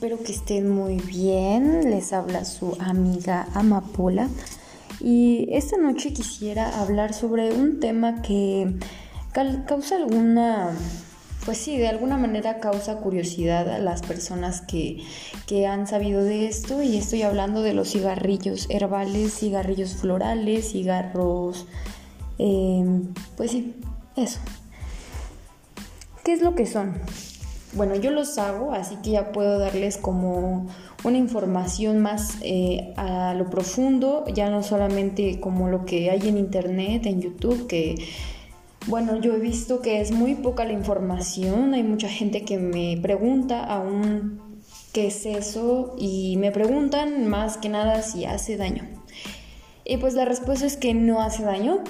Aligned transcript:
Espero 0.00 0.22
que 0.22 0.32
estén 0.32 0.70
muy 0.70 0.96
bien. 0.96 1.90
Les 1.90 2.14
habla 2.14 2.46
su 2.46 2.74
amiga 2.80 3.46
Amapola. 3.52 4.30
Y 4.98 5.46
esta 5.50 5.76
noche 5.76 6.14
quisiera 6.14 6.80
hablar 6.80 7.12
sobre 7.12 7.52
un 7.52 7.80
tema 7.80 8.22
que 8.22 8.76
causa 9.66 9.96
alguna, 9.96 10.74
pues 11.44 11.58
sí, 11.58 11.76
de 11.76 11.88
alguna 11.88 12.16
manera 12.16 12.60
causa 12.60 12.96
curiosidad 12.96 13.68
a 13.68 13.78
las 13.78 14.00
personas 14.00 14.62
que, 14.62 15.04
han 15.68 15.86
sabido 15.86 16.24
de 16.24 16.46
esto. 16.46 16.82
Y 16.82 16.96
estoy 16.96 17.20
hablando 17.20 17.60
de 17.60 17.74
los 17.74 17.90
cigarrillos 17.90 18.68
herbales, 18.70 19.34
cigarrillos 19.34 19.96
florales, 19.96 20.72
cigarros... 20.72 21.66
Eh, 22.38 23.02
pues 23.36 23.50
sí, 23.50 23.74
eso. 24.16 24.38
¿Qué 26.24 26.32
es 26.32 26.40
lo 26.40 26.54
que 26.54 26.64
son? 26.64 26.94
Bueno, 27.72 27.94
yo 27.96 28.10
los 28.10 28.36
hago, 28.38 28.72
así 28.72 28.96
que 28.96 29.10
ya 29.10 29.32
puedo 29.32 29.58
darles 29.58 29.96
como 29.96 30.66
una 31.04 31.18
información 31.18 32.00
más 32.00 32.38
eh, 32.42 32.92
a 32.96 33.34
lo 33.34 33.48
profundo, 33.48 34.24
ya 34.32 34.50
no 34.50 34.62
solamente 34.62 35.40
como 35.40 35.68
lo 35.68 35.84
que 35.84 36.10
hay 36.10 36.28
en 36.28 36.36
internet, 36.36 37.06
en 37.06 37.20
YouTube, 37.20 37.66
que 37.66 37.94
bueno, 38.86 39.20
yo 39.20 39.34
he 39.34 39.38
visto 39.38 39.82
que 39.82 40.00
es 40.00 40.10
muy 40.10 40.34
poca 40.34 40.64
la 40.64 40.72
información, 40.72 41.74
hay 41.74 41.82
mucha 41.82 42.08
gente 42.08 42.44
que 42.44 42.58
me 42.58 42.98
pregunta 43.00 43.62
aún 43.64 44.40
qué 44.92 45.06
es 45.06 45.26
eso 45.26 45.94
y 45.98 46.36
me 46.38 46.50
preguntan 46.50 47.28
más 47.28 47.56
que 47.58 47.68
nada 47.68 48.02
si 48.02 48.24
hace 48.24 48.56
daño. 48.56 48.88
Y 49.84 49.98
pues 49.98 50.14
la 50.14 50.24
respuesta 50.24 50.66
es 50.66 50.76
que 50.76 50.94
no 50.94 51.20
hace 51.20 51.42
daño, 51.42 51.84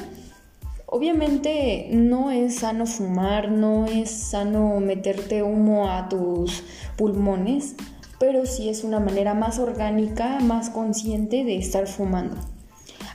Obviamente 0.93 1.87
no 1.93 2.33
es 2.33 2.57
sano 2.57 2.85
fumar, 2.85 3.49
no 3.49 3.87
es 3.87 4.11
sano 4.11 4.81
meterte 4.81 5.41
humo 5.45 5.89
a 5.89 6.09
tus 6.09 6.65
pulmones, 6.97 7.77
pero 8.19 8.45
sí 8.45 8.69
es 8.69 8.83
una 8.83 8.99
manera 8.99 9.33
más 9.33 9.61
orgánica, 9.61 10.41
más 10.41 10.69
consciente 10.69 11.45
de 11.45 11.57
estar 11.57 11.87
fumando. 11.87 12.37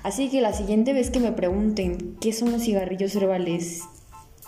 Así 0.03 0.29
que 0.29 0.39
la 0.39 0.53
siguiente 0.53 0.93
vez 0.93 1.09
que 1.09 1.19
me 1.19 1.33
pregunten 1.33 2.15
qué 2.21 2.31
son 2.31 2.53
los 2.53 2.63
cigarrillos 2.63 3.13
herbales, 3.13 3.81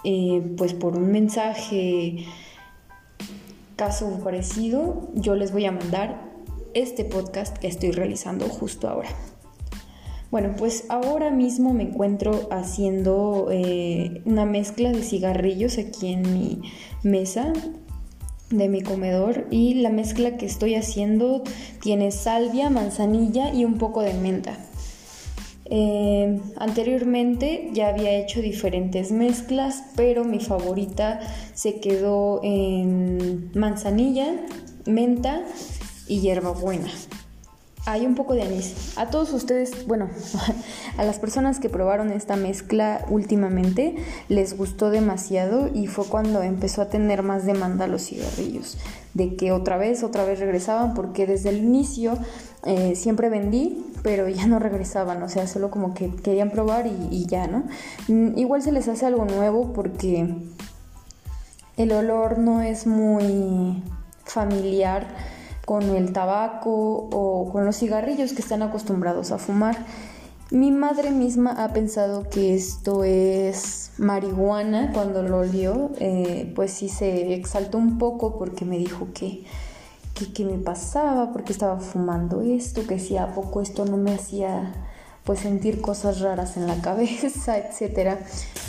eh, 0.06 0.42
pues 0.56 0.74
por 0.74 0.96
un 0.96 1.12
mensaje, 1.12 2.24
caso 3.76 4.22
parecido, 4.24 5.10
yo 5.16 5.36
les 5.36 5.52
voy 5.52 5.66
a 5.66 5.74
mandar 5.74 6.32
este 6.74 7.04
podcast 7.04 7.58
que 7.58 7.68
estoy 7.68 7.92
realizando 7.92 8.48
justo 8.48 8.88
ahora. 8.88 9.10
Bueno, 10.30 10.56
pues 10.58 10.86
ahora 10.90 11.32
mismo 11.32 11.74
me 11.74 11.84
encuentro 11.84 12.50
haciendo 12.52 13.48
eh, 13.50 14.22
una 14.26 14.46
mezcla 14.46 14.92
de 14.92 15.02
cigarrillos 15.02 15.78
aquí 15.78 16.12
en 16.12 16.34
mi 16.34 16.62
mesa 17.02 17.54
de 18.50 18.70
mi 18.70 18.82
comedor 18.82 19.48
y 19.52 19.76
la 19.76 19.90
mezcla 19.90 20.38
que 20.38 20.46
estoy 20.46 20.76
haciendo 20.76 21.44
tiene 21.82 22.12
salvia, 22.12 22.70
manzanilla 22.70 23.54
y 23.54 23.66
un 23.66 23.78
poco 23.78 24.02
de 24.02 24.14
menta. 24.14 24.58
Eh, 25.66 26.40
anteriormente 26.56 27.70
ya 27.74 27.90
había 27.90 28.12
hecho 28.12 28.42
diferentes 28.42 29.12
mezclas, 29.12 29.84
pero 29.96 30.24
mi 30.24 30.40
favorita 30.40 31.20
se 31.54 31.80
quedó 31.80 32.40
en 32.44 33.52
manzanilla, 33.54 34.46
menta 34.86 35.44
y 36.08 36.22
hierbabuena 36.22 36.90
hay 37.88 38.06
un 38.06 38.16
poco 38.16 38.34
de 38.34 38.42
anís. 38.42 38.98
A 38.98 39.10
todos 39.10 39.32
ustedes, 39.32 39.88
bueno, 39.88 40.10
a 40.98 41.06
las 41.06 41.20
personas 41.20 41.60
que 41.62 41.70
probaron 41.70 42.12
esta 42.12 42.36
mezcla 42.36 43.06
últimamente, 43.10 43.96
les 44.28 44.58
gustó 44.58 44.90
demasiado 44.90 45.70
y 45.74 45.88
fue 45.88 46.06
cuando 46.06 46.44
empezó 46.44 46.82
a 46.82 46.90
tener 46.90 47.24
más 47.24 47.46
demanda 47.46 47.88
los 47.88 48.06
cigarrillos. 48.06 48.78
De 49.14 49.38
que 49.38 49.54
otra 49.54 49.78
vez, 49.78 50.04
otra 50.04 50.26
vez 50.26 50.40
regresaban, 50.40 50.94
porque 50.96 51.26
desde 51.26 51.50
el 51.50 51.60
inicio 51.60 52.18
eh, 52.66 52.98
siempre 52.98 53.30
vendí, 53.30 53.86
pero 54.04 54.28
ya 54.28 54.48
no 54.48 54.60
regresaban, 54.60 55.24
o 55.24 55.30
sea, 55.30 55.48
solo 55.48 55.72
como 55.72 55.94
que 55.94 56.14
querían 56.14 56.52
probar 56.52 56.88
y, 56.88 57.26
ya, 57.26 57.48
¿no? 57.48 57.64
Mm, 58.10 58.38
igual 58.38 58.62
se 58.62 58.74
les 58.74 58.90
hace 58.90 59.06
algo 59.06 59.24
nuevo 59.24 59.72
porque 59.72 60.36
el 61.78 61.92
olor 61.94 62.38
no 62.38 62.62
es 62.62 62.86
muy 62.86 63.82
familiar 64.26 65.08
con 65.68 65.84
el 65.98 66.14
tabaco 66.14 67.10
o 67.12 67.50
con 67.52 67.66
los 67.66 67.76
cigarrillos 67.76 68.32
que 68.32 68.42
están 68.42 68.62
acostumbrados 68.62 69.34
a 69.34 69.38
fumar. 69.38 69.76
Mi 70.50 70.72
madre 70.72 71.12
misma 71.12 71.62
ha 71.62 71.74
pensado 71.74 72.30
que 72.30 72.56
esto 72.56 73.04
es 73.04 73.92
marihuana 73.98 74.94
cuando 74.94 75.24
lo 75.24 75.40
olió, 75.40 75.92
eh, 76.00 76.54
pues 76.56 76.72
sí 76.72 76.88
se 76.88 77.34
exaltó 77.34 77.78
un 77.78 77.98
poco 77.98 78.38
porque 78.38 78.64
me 78.64 78.78
dijo 78.78 79.10
que, 79.14 79.44
que, 80.34 80.46
me 80.46 80.58
pasaba, 80.58 81.34
porque 81.34 81.52
estaba 81.52 81.82
fumando 81.82 82.40
esto, 82.40 82.88
que 82.88 82.98
si 82.98 83.18
a 83.18 83.34
poco 83.34 83.60
esto 83.60 83.84
no 83.84 83.98
me 83.98 84.14
hacía 84.14 84.72
pues 85.26 85.42
sentir 85.42 85.82
cosas 85.82 86.22
raras 86.22 86.56
en 86.56 86.66
la 86.66 86.76
cabeza, 86.82 87.58
etc. 87.58 88.16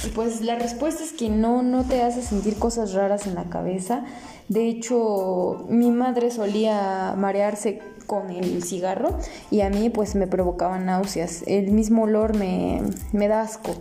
Y 0.05 0.09
pues 0.09 0.41
la 0.41 0.57
respuesta 0.57 1.05
es 1.05 1.13
que 1.13 1.29
no, 1.29 1.63
no 1.63 1.85
te 1.85 2.03
hace 2.03 2.23
sentir 2.23 2.59
cosas 2.59 2.93
raras 2.93 3.29
en 3.29 3.37
la 3.37 3.45
cabeza. 3.45 4.05
De 4.49 4.67
hecho, 4.69 5.67
mi 5.69 5.91
madre 5.91 6.31
solía 6.31 7.15
marearse 7.17 7.81
con 8.07 8.31
el 8.31 8.63
cigarro 8.63 9.19
y 9.51 9.61
a 9.61 9.69
mí 9.69 9.91
pues 9.91 10.15
me 10.15 10.27
provocaba 10.27 10.79
náuseas. 10.79 11.45
El 11.47 11.71
mismo 11.71 12.05
olor 12.05 12.37
me, 12.37 12.81
me 13.13 13.29
da 13.29 13.43
asco. 13.43 13.75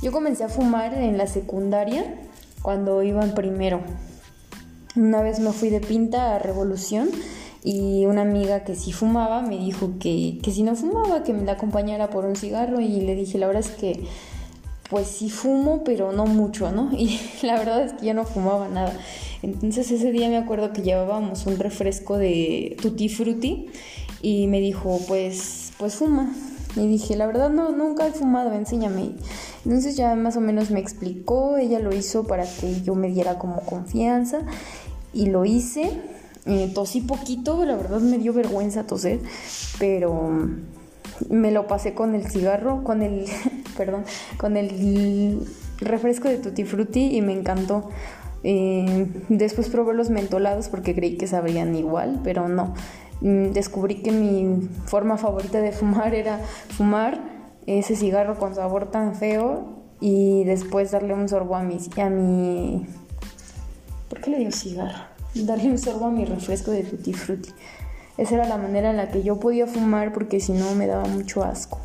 Yo 0.00 0.12
comencé 0.12 0.44
a 0.44 0.48
fumar 0.48 0.94
en 0.94 1.18
la 1.18 1.26
secundaria 1.26 2.04
cuando 2.62 3.02
iba 3.02 3.24
en 3.24 3.34
primero. 3.34 3.80
Una 4.96 5.22
vez 5.22 5.40
me 5.40 5.52
fui 5.52 5.70
de 5.70 5.80
pinta 5.80 6.36
a 6.36 6.38
Revolución 6.38 7.08
y 7.64 8.04
una 8.06 8.22
amiga 8.22 8.62
que 8.62 8.76
sí 8.76 8.92
fumaba 8.92 9.42
me 9.42 9.56
dijo 9.56 9.94
que, 9.98 10.38
si 10.44 10.62
no 10.62 10.76
fumaba, 10.76 11.24
que 11.24 11.32
me 11.32 11.44
la 11.44 11.52
acompañara 11.52 12.10
por 12.10 12.26
un 12.26 12.36
cigarro 12.36 12.78
y 12.78 13.00
le 13.00 13.16
dije, 13.16 13.38
la 13.38 13.46
verdad 13.46 13.64
es 13.66 13.70
que 13.70 14.04
pues 14.90 15.08
sí 15.08 15.30
fumo, 15.30 15.84
pero 15.84 16.12
no 16.12 16.26
mucho, 16.26 16.70
¿no? 16.72 16.90
Y 16.96 17.20
la 17.42 17.58
verdad 17.58 17.84
es 17.84 17.92
que 17.94 18.06
yo 18.06 18.14
no 18.14 18.24
fumaba 18.24 18.68
nada. 18.68 18.92
Entonces 19.42 19.90
ese 19.90 20.12
día 20.12 20.28
me 20.28 20.36
acuerdo 20.36 20.72
que 20.72 20.82
llevábamos 20.82 21.46
un 21.46 21.58
refresco 21.58 22.16
de 22.16 22.76
tutti 22.80 23.08
frutti 23.08 23.66
y 24.22 24.46
me 24.46 24.60
dijo, 24.60 25.00
pues, 25.06 25.72
pues 25.78 25.96
fuma. 25.96 26.34
Y 26.76 26.86
dije, 26.88 27.14
la 27.14 27.26
verdad 27.26 27.50
no, 27.50 27.70
nunca 27.70 28.06
he 28.06 28.12
fumado, 28.12 28.52
enséñame. 28.52 29.12
Entonces 29.64 29.96
ya 29.96 30.14
más 30.14 30.36
o 30.36 30.40
menos 30.40 30.70
me 30.70 30.80
explicó, 30.80 31.56
ella 31.56 31.78
lo 31.78 31.94
hizo 31.94 32.24
para 32.24 32.44
que 32.44 32.80
yo 32.82 32.94
me 32.94 33.08
diera 33.08 33.38
como 33.38 33.60
confianza 33.60 34.40
y 35.12 35.26
lo 35.26 35.44
hice 35.44 35.92
eh, 36.46 36.70
tosí 36.74 37.00
poquito, 37.00 37.64
la 37.64 37.74
verdad 37.74 38.00
me 38.00 38.18
dio 38.18 38.34
vergüenza 38.34 38.86
toser, 38.86 39.18
pero 39.78 40.30
me 41.30 41.50
lo 41.50 41.66
pasé 41.66 41.94
con 41.94 42.14
el 42.14 42.30
cigarro, 42.30 42.84
con 42.84 43.02
el, 43.02 43.24
perdón, 43.76 44.04
con 44.36 44.56
el 44.56 45.46
refresco 45.78 46.28
de 46.28 46.38
Tutti 46.38 46.64
Frutti 46.64 47.16
y 47.16 47.22
me 47.22 47.32
encantó. 47.32 47.90
Eh, 48.42 49.06
después 49.30 49.68
probé 49.68 49.94
los 49.94 50.10
mentolados 50.10 50.68
porque 50.68 50.94
creí 50.94 51.16
que 51.16 51.26
sabrían 51.26 51.74
igual, 51.74 52.20
pero 52.22 52.48
no. 52.48 52.74
Mm, 53.20 53.52
descubrí 53.52 54.02
que 54.02 54.12
mi 54.12 54.68
forma 54.84 55.16
favorita 55.16 55.60
de 55.60 55.72
fumar 55.80 56.14
era 56.14 56.38
fumar 56.38 57.20
ese 57.66 57.96
cigarro 57.96 58.38
con 58.38 58.54
sabor 58.54 58.90
tan 58.90 59.14
feo 59.14 59.82
y 60.00 60.44
después 60.44 60.90
darle 60.90 61.14
un 61.14 61.28
sorbo 61.28 61.56
a 61.56 61.62
mi, 61.62 61.76
a. 61.76 62.10
¿Por 64.08 64.20
qué 64.20 64.30
le 64.30 64.38
digo 64.38 64.50
cigarro? 64.52 65.14
darle 65.34 65.68
un 65.68 65.78
sorbo 65.78 66.06
a 66.06 66.10
mi 66.10 66.24
refresco 66.24 66.70
de 66.70 66.84
tutti 66.84 67.12
frutti. 67.12 67.50
Esa 68.16 68.36
era 68.36 68.46
la 68.46 68.56
manera 68.56 68.90
en 68.90 68.96
la 68.96 69.10
que 69.10 69.22
yo 69.22 69.40
podía 69.40 69.66
fumar 69.66 70.12
porque 70.12 70.38
si 70.38 70.52
no 70.52 70.74
me 70.74 70.86
daba 70.86 71.06
mucho 71.06 71.42
asco. 71.42 71.80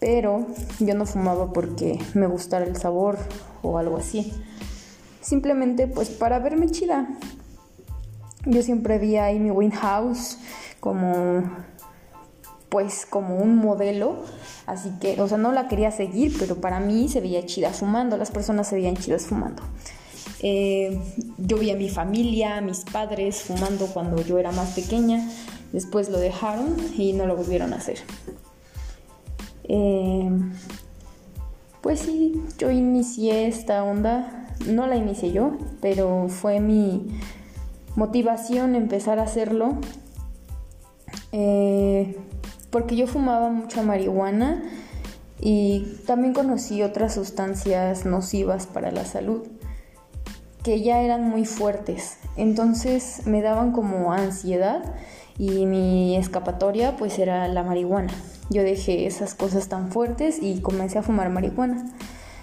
Pero 0.00 0.46
yo 0.78 0.94
no 0.94 1.06
fumaba 1.06 1.52
porque 1.52 1.98
me 2.14 2.26
gustara 2.26 2.64
el 2.64 2.76
sabor 2.76 3.18
o 3.62 3.78
algo 3.78 3.96
así. 3.96 4.32
Simplemente 5.20 5.86
pues 5.86 6.10
para 6.10 6.38
verme 6.38 6.70
chida. 6.70 7.08
Yo 8.46 8.62
siempre 8.62 8.98
vi 8.98 9.16
a 9.16 9.26
Amy 9.26 9.50
Winehouse 9.50 10.38
como 10.80 11.42
pues 12.68 13.06
como 13.06 13.38
un 13.38 13.56
modelo, 13.56 14.24
así 14.66 14.92
que, 15.00 15.20
o 15.20 15.26
sea, 15.26 15.38
no 15.38 15.52
la 15.52 15.68
quería 15.68 15.90
seguir, 15.90 16.36
pero 16.38 16.60
para 16.60 16.80
mí 16.80 17.08
se 17.08 17.20
veía 17.20 17.46
chida 17.46 17.70
fumando, 17.70 18.18
las 18.18 18.30
personas 18.30 18.68
se 18.68 18.74
veían 18.74 18.94
chidas 18.94 19.26
fumando. 19.26 19.62
Eh, 20.40 21.00
yo 21.38 21.58
vi 21.58 21.70
a 21.70 21.76
mi 21.76 21.88
familia, 21.88 22.60
mis 22.60 22.80
padres 22.80 23.42
fumando 23.42 23.86
cuando 23.86 24.22
yo 24.22 24.38
era 24.38 24.52
más 24.52 24.70
pequeña. 24.70 25.28
Después 25.72 26.08
lo 26.08 26.18
dejaron 26.18 26.76
y 26.96 27.12
no 27.12 27.26
lo 27.26 27.36
volvieron 27.36 27.72
a 27.72 27.76
hacer. 27.76 27.98
Eh, 29.68 30.30
pues 31.80 32.00
sí, 32.00 32.42
yo 32.58 32.70
inicié 32.70 33.46
esta 33.46 33.84
onda. 33.84 34.46
No 34.66 34.86
la 34.86 34.96
inicié 34.96 35.32
yo, 35.32 35.52
pero 35.80 36.28
fue 36.28 36.58
mi 36.60 37.20
motivación 37.94 38.74
empezar 38.74 39.18
a 39.18 39.22
hacerlo. 39.22 39.76
Eh, 41.32 42.16
porque 42.70 42.96
yo 42.96 43.06
fumaba 43.06 43.50
mucha 43.50 43.82
marihuana 43.82 44.62
y 45.40 45.98
también 46.06 46.34
conocí 46.34 46.82
otras 46.82 47.14
sustancias 47.14 48.04
nocivas 48.04 48.66
para 48.66 48.90
la 48.90 49.04
salud 49.04 49.42
que 50.62 50.82
ya 50.82 51.00
eran 51.00 51.28
muy 51.28 51.44
fuertes. 51.44 52.18
Entonces 52.36 53.26
me 53.26 53.40
daban 53.40 53.72
como 53.72 54.12
ansiedad 54.12 54.82
y 55.38 55.66
mi 55.66 56.16
escapatoria 56.16 56.96
pues 56.96 57.18
era 57.18 57.48
la 57.48 57.62
marihuana. 57.62 58.12
Yo 58.50 58.62
dejé 58.62 59.06
esas 59.06 59.34
cosas 59.34 59.68
tan 59.68 59.90
fuertes 59.90 60.38
y 60.40 60.60
comencé 60.60 60.98
a 60.98 61.02
fumar 61.02 61.30
marihuana. 61.30 61.84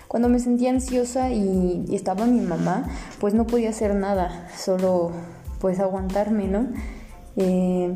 Cuando 0.08 0.30
me 0.30 0.40
sentía 0.40 0.70
ansiosa 0.70 1.32
y, 1.32 1.86
estaba 1.92 2.26
mi 2.26 2.40
mamá, 2.40 2.88
pues 3.20 3.34
no 3.34 3.48
podía 3.48 3.70
hacer 3.70 3.96
nada, 3.96 4.48
solo 4.56 5.12
pues 5.60 5.80
aguantarme, 5.80 6.48
¿no? 6.48 6.68
Eh, 7.38 7.94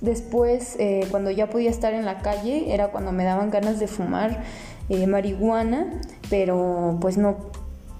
después, 0.00 0.76
eh, 0.78 1.06
cuando 1.10 1.30
ya 1.30 1.48
podía 1.48 1.70
estar 1.70 1.94
en 1.94 2.04
la 2.04 2.18
calle, 2.18 2.74
era 2.74 2.88
cuando 2.88 3.12
me 3.12 3.24
daban 3.24 3.50
ganas 3.50 3.78
de 3.78 3.86
fumar 3.86 4.42
eh, 4.88 5.06
marihuana, 5.06 6.00
pero 6.28 6.98
pues 7.00 7.18
no, 7.18 7.36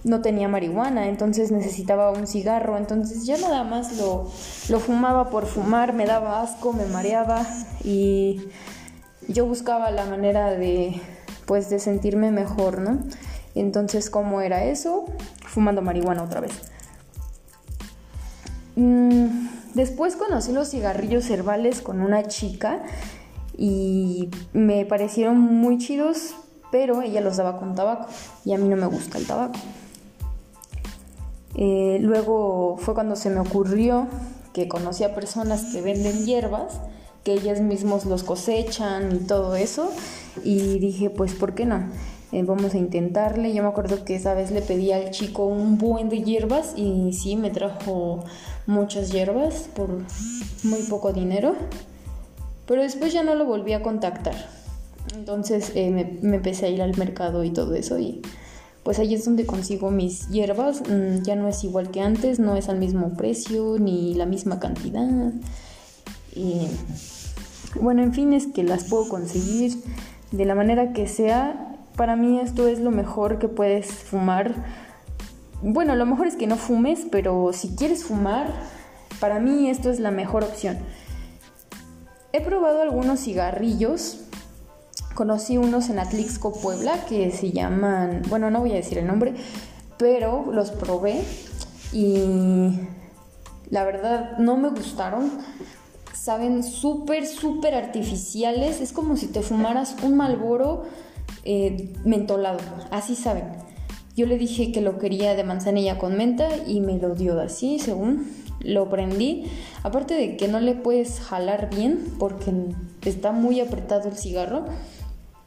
no 0.04 0.20
tenía 0.20 0.48
marihuana, 0.48 1.08
entonces 1.08 1.50
necesitaba 1.50 2.10
un 2.10 2.26
cigarro, 2.26 2.76
entonces 2.76 3.24
ya 3.24 3.38
nada 3.38 3.64
más 3.64 3.96
lo, 3.98 4.30
lo 4.68 4.80
fumaba 4.80 5.30
por 5.30 5.46
fumar, 5.46 5.92
me 5.92 6.06
daba 6.06 6.42
asco, 6.42 6.72
me 6.72 6.86
mareaba 6.86 7.46
y 7.82 8.40
yo 9.28 9.46
buscaba 9.46 9.90
la 9.90 10.04
manera 10.06 10.50
de 10.50 11.00
pues 11.46 11.70
de 11.70 11.78
sentirme 11.78 12.30
mejor, 12.30 12.80
¿no? 12.80 12.98
Entonces, 13.54 14.10
¿cómo 14.10 14.40
era 14.40 14.64
eso? 14.64 15.06
Fumando 15.46 15.80
marihuana 15.80 16.22
otra 16.22 16.40
vez. 16.40 16.52
Mm, 18.74 19.48
después 19.74 20.16
conocí 20.16 20.52
los 20.52 20.70
cigarrillos 20.70 21.30
herbales 21.30 21.80
con 21.80 22.00
una 22.00 22.24
chica 22.24 22.82
y 23.56 24.28
me 24.52 24.84
parecieron 24.84 25.38
muy 25.38 25.78
chidos, 25.78 26.34
pero 26.70 27.00
ella 27.00 27.22
los 27.22 27.38
daba 27.38 27.58
con 27.58 27.74
tabaco 27.74 28.06
y 28.44 28.52
a 28.52 28.58
mí 28.58 28.68
no 28.68 28.76
me 28.76 28.86
gusta 28.86 29.16
el 29.16 29.26
tabaco. 29.26 29.58
Eh, 31.54 31.98
luego 32.02 32.76
fue 32.76 32.92
cuando 32.92 33.16
se 33.16 33.30
me 33.30 33.40
ocurrió 33.40 34.08
que 34.52 34.68
conocí 34.68 35.04
a 35.04 35.14
personas 35.14 35.72
que 35.72 35.80
venden 35.80 36.26
hierbas 36.26 36.80
que 37.26 37.32
ellas 37.32 37.60
mismos 37.60 38.04
los 38.04 38.22
cosechan 38.22 39.16
y 39.16 39.18
todo 39.26 39.56
eso. 39.56 39.90
Y 40.44 40.78
dije, 40.78 41.10
pues, 41.10 41.34
¿por 41.34 41.56
qué 41.56 41.66
no? 41.66 41.88
Eh, 42.30 42.44
vamos 42.44 42.74
a 42.74 42.78
intentarle. 42.78 43.52
Yo 43.52 43.64
me 43.64 43.68
acuerdo 43.68 44.04
que 44.04 44.14
esa 44.14 44.32
vez 44.34 44.52
le 44.52 44.62
pedí 44.62 44.92
al 44.92 45.10
chico 45.10 45.44
un 45.44 45.76
buen 45.76 46.08
de 46.08 46.22
hierbas 46.22 46.74
y 46.76 47.12
sí, 47.14 47.34
me 47.34 47.50
trajo 47.50 48.24
muchas 48.66 49.10
hierbas 49.10 49.68
por 49.74 49.88
muy 50.62 50.82
poco 50.88 51.12
dinero. 51.12 51.56
Pero 52.64 52.82
después 52.82 53.12
ya 53.12 53.24
no 53.24 53.34
lo 53.34 53.44
volví 53.44 53.72
a 53.72 53.82
contactar. 53.82 54.36
Entonces 55.16 55.72
eh, 55.74 55.90
me, 55.90 56.04
me, 56.22 56.36
empecé 56.36 56.66
a 56.66 56.68
ir 56.68 56.80
al 56.80 56.96
mercado 56.96 57.42
y 57.42 57.50
todo 57.50 57.74
eso 57.74 57.98
y 57.98 58.22
pues 58.84 59.00
ahí 59.00 59.14
es 59.14 59.24
donde 59.24 59.46
consigo 59.46 59.90
mis 59.90 60.28
hierbas. 60.28 60.82
Mm, 60.82 61.22
ya 61.24 61.34
no 61.34 61.48
es 61.48 61.64
igual 61.64 61.90
que 61.90 62.02
antes, 62.02 62.38
no 62.38 62.54
es 62.54 62.68
al 62.68 62.78
mismo 62.78 63.14
precio 63.14 63.78
ni 63.80 64.14
la 64.14 64.26
misma 64.26 64.60
cantidad. 64.60 65.08
Y 66.36 66.68
bueno, 67.80 68.02
en 68.02 68.12
fin, 68.12 68.32
es 68.32 68.46
que 68.46 68.62
las 68.62 68.84
puedo 68.84 69.08
conseguir 69.08 69.74
de 70.32 70.44
la 70.44 70.54
manera 70.54 70.92
que 70.92 71.06
sea. 71.06 71.76
Para 71.96 72.16
mí 72.16 72.40
esto 72.40 72.68
es 72.68 72.80
lo 72.80 72.90
mejor 72.90 73.38
que 73.38 73.48
puedes 73.48 73.86
fumar. 73.86 74.54
Bueno, 75.62 75.96
lo 75.96 76.06
mejor 76.06 76.26
es 76.26 76.36
que 76.36 76.46
no 76.46 76.56
fumes, 76.56 77.06
pero 77.10 77.50
si 77.52 77.74
quieres 77.74 78.04
fumar, 78.04 78.52
para 79.20 79.40
mí 79.40 79.70
esto 79.70 79.90
es 79.90 80.00
la 80.00 80.10
mejor 80.10 80.44
opción. 80.44 80.78
He 82.32 82.40
probado 82.40 82.82
algunos 82.82 83.20
cigarrillos. 83.20 84.20
Conocí 85.14 85.56
unos 85.56 85.88
en 85.88 85.98
Atlixco, 85.98 86.52
Puebla, 86.52 87.06
que 87.08 87.30
se 87.30 87.50
llaman, 87.50 88.20
bueno, 88.28 88.50
no 88.50 88.60
voy 88.60 88.72
a 88.72 88.74
decir 88.74 88.98
el 88.98 89.06
nombre, 89.06 89.34
pero 89.96 90.52
los 90.52 90.70
probé 90.70 91.22
y 91.94 92.78
la 93.70 93.84
verdad 93.84 94.36
no 94.38 94.58
me 94.58 94.68
gustaron 94.68 95.30
saben 96.26 96.64
súper, 96.64 97.24
súper 97.24 97.76
artificiales. 97.76 98.80
Es 98.80 98.92
como 98.92 99.16
si 99.16 99.28
te 99.28 99.42
fumaras 99.42 99.94
un 100.02 100.16
malboro 100.16 100.82
eh, 101.44 101.94
mentolado. 102.04 102.58
Así 102.90 103.14
saben. 103.14 103.44
Yo 104.16 104.26
le 104.26 104.36
dije 104.36 104.72
que 104.72 104.80
lo 104.80 104.98
quería 104.98 105.36
de 105.36 105.44
manzanilla 105.44 105.98
con 105.98 106.16
menta 106.16 106.48
y 106.66 106.80
me 106.80 106.98
lo 106.98 107.14
dio 107.14 107.38
así, 107.40 107.78
según 107.78 108.26
lo 108.58 108.90
prendí. 108.90 109.44
Aparte 109.84 110.14
de 110.14 110.36
que 110.36 110.48
no 110.48 110.58
le 110.58 110.74
puedes 110.74 111.20
jalar 111.20 111.70
bien 111.70 112.00
porque 112.18 112.52
está 113.04 113.30
muy 113.30 113.60
apretado 113.60 114.08
el 114.08 114.16
cigarro. 114.16 114.64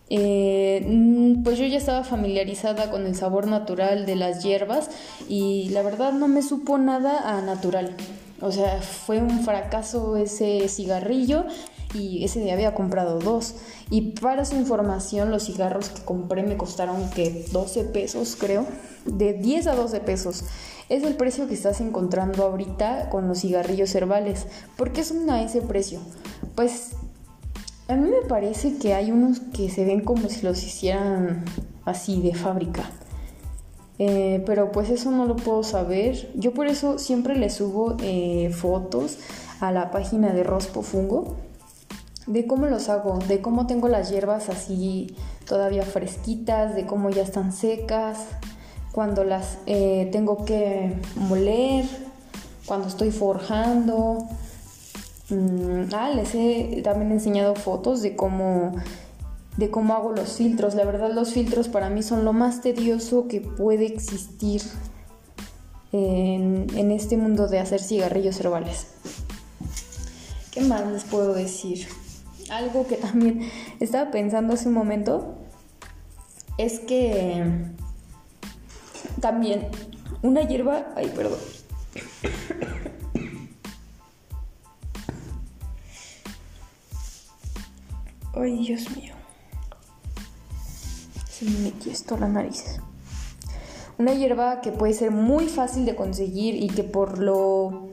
Eh, 0.10 0.86
mm, 0.88 1.44
pues 1.44 1.60
yo 1.60 1.66
ya 1.66 1.78
estaba 1.78 2.06
familiarizada 2.06 2.90
con 2.90 3.06
el 3.06 3.16
sabor 3.16 3.48
natural 3.48 4.06
de 4.06 4.16
las 4.16 4.44
hierbas 4.46 4.90
y 5.28 5.68
la 5.72 5.81
verdad 5.81 6.14
no 6.14 6.30
me 6.30 6.42
supo 6.42 6.78
nada 6.78 7.38
a 7.38 7.42
natural. 7.42 7.98
O 8.42 8.52
sea, 8.52 8.82
fue 8.82 9.22
un 9.22 9.44
fracaso 9.44 10.16
ese 10.16 10.68
cigarrillo 10.70 11.46
y 11.94 12.24
ese 12.24 12.40
día 12.40 12.54
había 12.54 12.74
comprado 12.74 13.20
dos. 13.20 13.56
Y 13.90 14.12
para 14.12 14.46
su 14.46 14.56
información, 14.56 15.32
los 15.32 15.44
cigarros 15.44 15.90
que 15.90 16.04
compré 16.04 16.44
me 16.44 16.58
costaron 16.58 17.10
que 17.10 17.46
12 17.52 17.86
pesos, 17.86 18.38
creo. 18.40 18.66
De 19.06 19.34
10 19.34 19.68
a 19.68 19.76
12 19.76 20.00
pesos. 20.02 20.44
Es 20.88 21.04
el 21.04 21.16
precio 21.16 21.48
que 21.48 21.54
estás 21.54 21.82
encontrando 21.82 22.44
ahorita 22.44 23.10
con 23.10 23.28
los 23.28 23.42
cigarrillos 23.42 23.94
herbales. 23.96 24.48
¿Por 24.76 24.92
qué 24.92 25.04
son 25.04 25.30
a 25.30 25.44
ese 25.44 25.62
precio? 25.62 26.00
Pues 26.56 26.92
a 27.88 27.96
mí 27.96 28.10
me 28.10 28.28
parece 28.28 28.78
que 28.78 28.94
hay 28.94 29.12
unos 29.12 29.40
que 29.40 29.70
se 29.70 29.84
ven 29.84 30.02
como 30.02 30.30
si 30.30 30.42
los 30.44 30.64
hicieran 30.64 31.44
así 31.86 32.22
de 32.22 32.36
fábrica. 32.36 32.92
Eh, 34.00 34.42
pero 34.46 34.72
pues 34.72 34.90
eso 34.90 35.12
no 35.12 35.25
lo 35.25 35.36
puedo 35.36 35.63
saber. 35.63 36.31
Yo 36.34 36.54
por 36.54 36.68
eso 36.68 36.98
siempre 36.98 37.36
le 37.36 37.50
subo 37.50 37.98
eh, 38.01 38.50
fotos 38.51 39.18
a 39.60 39.72
la 39.72 39.92
página 39.92 40.34
de 40.34 40.44
Rospo 40.44 40.81
Fungo 40.81 41.36
de 42.30 42.46
cómo 42.46 42.68
los 42.68 42.90
hago, 42.90 43.18
de 43.28 43.42
cómo 43.42 43.66
tengo 43.66 43.88
las 43.88 44.12
hierbas 44.12 44.50
así 44.50 45.16
todavía 45.48 45.81
fresquitas, 45.81 46.76
de 46.76 46.85
cómo 46.85 47.09
ya 47.09 47.24
están 47.24 47.52
secas, 47.52 48.19
cuando 48.92 49.24
las 49.24 49.57
eh, 49.66 50.09
tengo 50.12 50.45
que 50.45 50.95
moler, 51.16 51.85
cuando 52.68 52.88
estoy 52.88 53.09
forjando. 53.09 54.28
Mm, 55.30 55.92
ah, 55.94 56.12
les 56.12 56.35
he 56.35 56.81
también 56.83 57.12
enseñado 57.12 57.56
fotos 57.56 58.04
de 58.04 58.16
cómo 58.16 58.76
de 59.59 59.69
cómo 59.69 59.94
hago 59.94 60.13
los 60.13 60.37
filtros. 60.37 60.73
La 60.73 60.85
verdad 60.85 61.11
los 61.11 61.33
filtros 61.33 61.68
para 61.68 61.89
mí 61.89 62.01
son 62.01 62.23
lo 62.23 62.31
más 62.31 62.61
tedioso 62.61 63.28
que 63.28 63.42
puede 63.42 63.85
existir 63.85 64.61
en, 65.92 66.92
este 66.92 67.18
mundo 67.18 67.49
de 67.49 67.59
hacer 67.59 67.81
cigarrillos 67.81 68.39
herbales. 68.39 68.87
¿Qué 70.51 70.61
más 70.61 70.89
les 70.89 71.04
puedo 71.04 71.33
decir? 71.33 71.89
Algo 72.49 72.87
que 72.87 72.95
también 72.95 73.42
estaba 73.81 74.11
pensando 74.11 74.54
hace 74.54 74.69
un 74.69 74.75
momento 74.75 75.35
es 76.57 76.80
que 76.80 77.44
también 79.19 79.68
una 80.21 80.47
hierba, 80.47 80.94
ay 80.95 81.11
perdón, 81.13 81.39
ay 88.35 88.66
Dios 88.66 88.89
mío, 88.95 89.19
se 91.40 91.46
me 91.46 91.58
metió 91.60 91.92
esto 91.92 92.16
a 92.16 92.19
la 92.19 92.28
nariz. 92.28 92.80
Una 93.98 94.14
hierba 94.14 94.62
que 94.62 94.72
puede 94.72 94.94
ser 94.94 95.12
muy 95.12 95.48
fácil 95.48 95.86
de 95.86 95.96
conseguir 95.96 96.56
y 96.56 96.68
que 96.68 96.84
por 96.84 97.19
lo, 97.19 97.90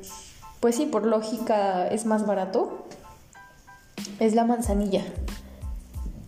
pues 0.60 0.76
sí, 0.76 0.86
por 0.86 1.06
lógica 1.06 1.86
es 1.88 2.06
más 2.06 2.26
barato, 2.26 2.86
es 4.18 4.34
la 4.34 4.44
manzanilla. 4.44 5.04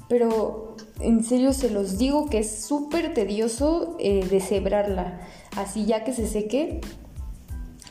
Pero 0.08 0.76
en 1.00 1.24
serio 1.24 1.52
se 1.52 1.70
los 1.70 1.98
digo 1.98 2.28
que 2.28 2.38
es 2.38 2.64
súper 2.64 3.14
tedioso 3.14 3.96
eh, 3.98 4.26
deshebrarla. 4.30 5.20
Así 5.56 5.86
ya 5.86 6.04
que 6.04 6.12
se 6.12 6.26
seque, 6.26 6.80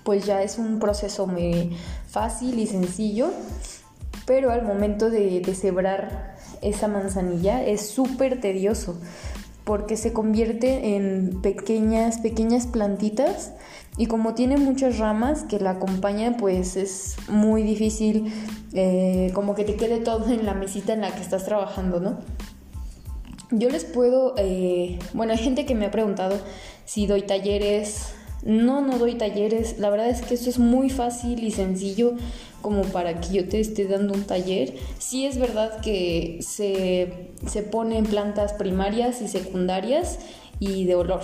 pues 0.03 0.25
ya 0.25 0.41
es 0.41 0.57
un 0.57 0.79
proceso 0.79 1.27
muy 1.27 1.75
fácil 2.07 2.59
y 2.59 2.67
sencillo. 2.67 3.29
Pero 4.25 4.51
al 4.51 4.63
momento 4.63 5.09
de 5.09 5.41
deshebrar 5.41 6.36
esa 6.61 6.87
manzanilla 6.87 7.63
es 7.63 7.89
súper 7.89 8.39
tedioso 8.41 8.97
porque 9.67 9.97
se 9.97 10.13
convierte 10.13 10.95
en 10.95 11.41
pequeñas, 11.41 12.19
pequeñas 12.19 12.67
plantitas 12.67 13.51
y 13.97 14.05
como 14.05 14.33
tiene 14.33 14.57
muchas 14.57 14.99
ramas 14.99 15.43
que 15.43 15.59
la 15.59 15.71
acompañan, 15.71 16.37
pues 16.37 16.77
es 16.77 17.17
muy 17.27 17.63
difícil 17.63 18.31
eh, 18.73 19.31
como 19.33 19.55
que 19.55 19.65
te 19.65 19.75
quede 19.75 19.97
todo 19.97 20.31
en 20.31 20.45
la 20.45 20.53
mesita 20.53 20.93
en 20.93 21.01
la 21.01 21.11
que 21.13 21.21
estás 21.21 21.43
trabajando, 21.45 21.99
¿no? 21.99 22.19
Yo 23.51 23.69
les 23.69 23.85
puedo, 23.85 24.35
eh, 24.37 24.99
bueno, 25.13 25.33
hay 25.33 25.39
gente 25.39 25.65
que 25.65 25.73
me 25.73 25.85
ha 25.85 25.91
preguntado 25.91 26.37
si 26.85 27.07
doy 27.07 27.23
talleres. 27.23 28.13
No, 28.43 28.81
no 28.81 28.97
doy 28.99 29.15
talleres. 29.15 29.79
La 29.79 29.89
verdad 29.89 30.09
es 30.09 30.21
que 30.21 30.35
eso 30.35 30.49
es 30.49 30.59
muy 30.59 30.89
fácil 30.89 31.43
y 31.43 31.51
sencillo 31.51 32.13
como 32.61 32.83
para 32.83 33.19
que 33.19 33.33
yo 33.33 33.47
te 33.47 33.59
esté 33.59 33.87
dando 33.87 34.13
un 34.13 34.23
taller. 34.23 34.73
Sí 34.99 35.25
es 35.25 35.37
verdad 35.37 35.79
que 35.81 36.39
se, 36.41 37.31
se 37.45 37.63
ponen 37.63 38.05
plantas 38.05 38.53
primarias 38.53 39.21
y 39.21 39.27
secundarias 39.27 40.19
y 40.59 40.85
de 40.85 40.95
olor. 40.95 41.21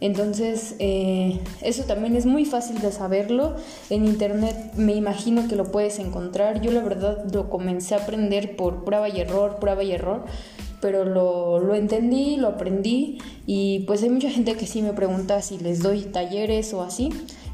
Entonces, 0.00 0.76
eh, 0.78 1.40
eso 1.62 1.84
también 1.84 2.16
es 2.16 2.26
muy 2.26 2.44
fácil 2.44 2.80
de 2.80 2.92
saberlo. 2.92 3.56
En 3.88 4.04
internet 4.04 4.74
me 4.76 4.94
imagino 4.94 5.48
que 5.48 5.56
lo 5.56 5.70
puedes 5.70 5.98
encontrar. 5.98 6.60
Yo 6.60 6.70
la 6.70 6.82
verdad 6.82 7.24
lo 7.32 7.48
comencé 7.48 7.94
a 7.94 7.98
aprender 7.98 8.56
por 8.56 8.84
prueba 8.84 9.08
y 9.08 9.20
error, 9.20 9.56
prueba 9.58 9.82
y 9.82 9.92
error, 9.92 10.24
pero 10.82 11.04
lo, 11.04 11.60
lo 11.60 11.74
entendí, 11.74 12.36
lo 12.36 12.48
aprendí 12.48 13.18
y 13.46 13.80
pues 13.80 14.02
hay 14.02 14.10
mucha 14.10 14.30
gente 14.30 14.54
que 14.54 14.66
sí 14.66 14.82
me 14.82 14.92
pregunta 14.92 15.40
si 15.40 15.58
les 15.58 15.82
doy 15.82 16.02
talleres 16.02 16.74
o 16.74 16.82
así. 16.82 17.08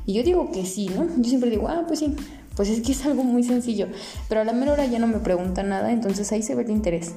Y 0.05 0.14
yo 0.14 0.25
digo 0.25 0.50
que 0.50 0.67
sí, 0.67 0.88
¿no? 0.88 1.07
Yo 1.17 1.29
siempre 1.29 1.49
digo, 1.49 1.69
ah, 1.69 1.85
pues 1.87 2.00
sí, 2.00 2.12
pues 2.57 2.69
es 2.69 2.83
que 2.83 2.93
es 2.93 3.05
algo 3.07 3.25
muy 3.25 3.43
sencillo. 3.43 3.89
Pero 4.29 4.41
a 4.41 4.45
la 4.45 4.53
mera 4.53 4.73
hora 4.73 4.87
ya 4.87 4.99
no 4.99 5.07
me 5.07 5.19
pregunta 5.19 5.63
nada, 5.63 5.93
entonces 5.93 6.31
ahí 6.33 6.43
se 6.43 6.55
ve 6.55 6.63
el 6.63 6.71
interés. 6.71 7.13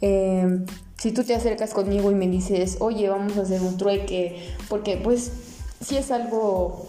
Eh, 0.00 0.64
si 0.98 1.12
tú 1.12 1.24
te 1.24 1.34
acercas 1.34 1.72
conmigo 1.72 2.10
y 2.10 2.14
me 2.14 2.28
dices, 2.28 2.76
oye, 2.80 3.08
vamos 3.08 3.36
a 3.38 3.42
hacer 3.42 3.62
un 3.62 3.76
trueque, 3.76 4.54
porque 4.68 4.96
pues 4.96 5.32
si 5.80 5.96
es 5.96 6.10
algo, 6.10 6.86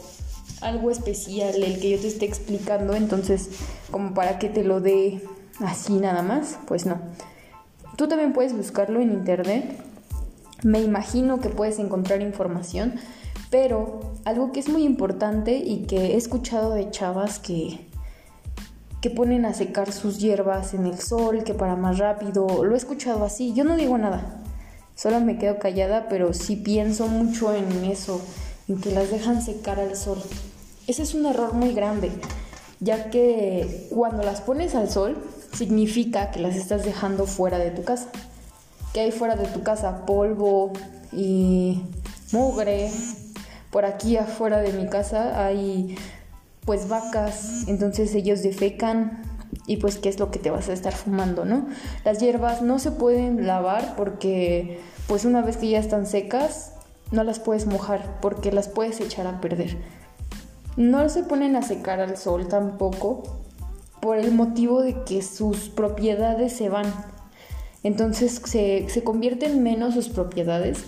algo 0.59 0.91
especial 0.91 1.63
el 1.63 1.79
que 1.79 1.91
yo 1.91 1.99
te 1.99 2.07
esté 2.07 2.25
explicando, 2.25 2.93
entonces 2.93 3.49
como 3.89 4.13
para 4.13 4.37
que 4.37 4.49
te 4.49 4.63
lo 4.63 4.81
dé 4.81 5.21
así 5.59 5.93
nada 5.93 6.23
más, 6.23 6.57
pues 6.67 6.85
no. 6.85 6.99
Tú 7.95 8.07
también 8.07 8.33
puedes 8.33 8.53
buscarlo 8.53 8.99
en 8.99 9.11
internet. 9.11 9.77
Me 10.63 10.81
imagino 10.81 11.39
que 11.39 11.49
puedes 11.49 11.79
encontrar 11.79 12.21
información, 12.21 12.95
pero 13.51 13.99
algo 14.25 14.51
que 14.51 14.59
es 14.59 14.69
muy 14.69 14.83
importante 14.83 15.57
y 15.57 15.83
que 15.83 16.13
he 16.13 16.17
escuchado 16.17 16.73
de 16.73 16.89
chavas 16.89 17.37
que 17.37 17.91
que 19.01 19.09
ponen 19.09 19.45
a 19.45 19.53
secar 19.53 19.91
sus 19.91 20.19
hierbas 20.19 20.75
en 20.75 20.85
el 20.85 20.99
sol, 20.99 21.43
que 21.43 21.55
para 21.55 21.75
más 21.75 21.97
rápido, 21.97 22.63
lo 22.63 22.75
he 22.75 22.77
escuchado 22.77 23.25
así, 23.25 23.51
yo 23.53 23.63
no 23.63 23.75
digo 23.75 23.97
nada, 23.97 24.39
solo 24.95 25.19
me 25.19 25.39
quedo 25.39 25.57
callada, 25.57 26.07
pero 26.07 26.33
sí 26.33 26.55
pienso 26.55 27.07
mucho 27.07 27.53
en 27.53 27.83
eso, 27.85 28.21
en 28.67 28.79
que 28.79 28.91
las 28.91 29.09
dejan 29.09 29.41
secar 29.41 29.79
al 29.79 29.95
sol. 29.95 30.21
Ese 30.87 31.01
es 31.01 31.15
un 31.15 31.25
error 31.25 31.53
muy 31.53 31.73
grande, 31.73 32.11
ya 32.79 33.09
que 33.09 33.87
cuando 33.89 34.21
las 34.21 34.41
pones 34.41 34.75
al 34.75 34.89
sol 34.89 35.17
significa 35.51 36.29
que 36.29 36.39
las 36.39 36.55
estás 36.55 36.85
dejando 36.85 37.25
fuera 37.25 37.57
de 37.57 37.71
tu 37.71 37.83
casa. 37.83 38.09
Que 38.93 39.01
hay 39.01 39.11
fuera 39.11 39.35
de 39.35 39.47
tu 39.47 39.63
casa 39.63 40.05
polvo 40.05 40.73
y 41.13 41.81
mugre. 42.31 42.91
Por 43.71 43.85
aquí 43.85 44.17
afuera 44.17 44.59
de 44.59 44.73
mi 44.73 44.87
casa 44.87 45.45
hay 45.45 45.95
pues 46.65 46.87
vacas, 46.87 47.67
entonces 47.67 48.13
ellos 48.13 48.43
defecan 48.43 49.23
y 49.65 49.77
pues 49.77 49.97
qué 49.97 50.09
es 50.09 50.19
lo 50.19 50.31
que 50.31 50.39
te 50.39 50.51
vas 50.51 50.69
a 50.69 50.73
estar 50.73 50.93
fumando, 50.93 51.45
¿no? 51.45 51.67
Las 52.05 52.19
hierbas 52.19 52.61
no 52.61 52.79
se 52.79 52.91
pueden 52.91 53.47
lavar 53.47 53.95
porque 53.95 54.79
pues 55.07 55.25
una 55.25 55.41
vez 55.41 55.57
que 55.57 55.69
ya 55.69 55.79
están 55.79 56.05
secas 56.05 56.73
no 57.11 57.23
las 57.23 57.39
puedes 57.39 57.65
mojar 57.65 58.19
porque 58.21 58.51
las 58.51 58.67
puedes 58.67 58.99
echar 58.99 59.27
a 59.27 59.41
perder. 59.41 59.77
No 60.77 61.07
se 61.09 61.23
ponen 61.23 61.55
a 61.55 61.61
secar 61.61 61.99
al 61.99 62.15
sol 62.17 62.47
tampoco 62.47 63.23
por 63.99 64.17
el 64.17 64.31
motivo 64.31 64.81
de 64.81 65.03
que 65.03 65.21
sus 65.21 65.69
propiedades 65.69 66.53
se 66.53 66.69
van. 66.69 66.85
Entonces 67.83 68.41
se, 68.45 68.87
se 68.89 69.03
convierten 69.03 69.63
menos 69.63 69.93
sus 69.93 70.09
propiedades 70.09 70.85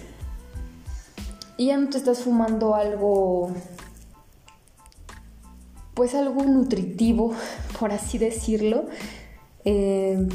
y 1.57 1.67
ya 1.67 1.77
no 1.77 1.89
te 1.89 1.97
estás 1.97 2.19
fumando 2.19 2.75
algo 2.75 3.51
pues 5.93 6.15
algo 6.15 6.43
nutritivo, 6.43 7.33
por 7.79 7.91
así 7.91 8.17
decirlo. 8.17 8.85
Eh, 9.65 10.27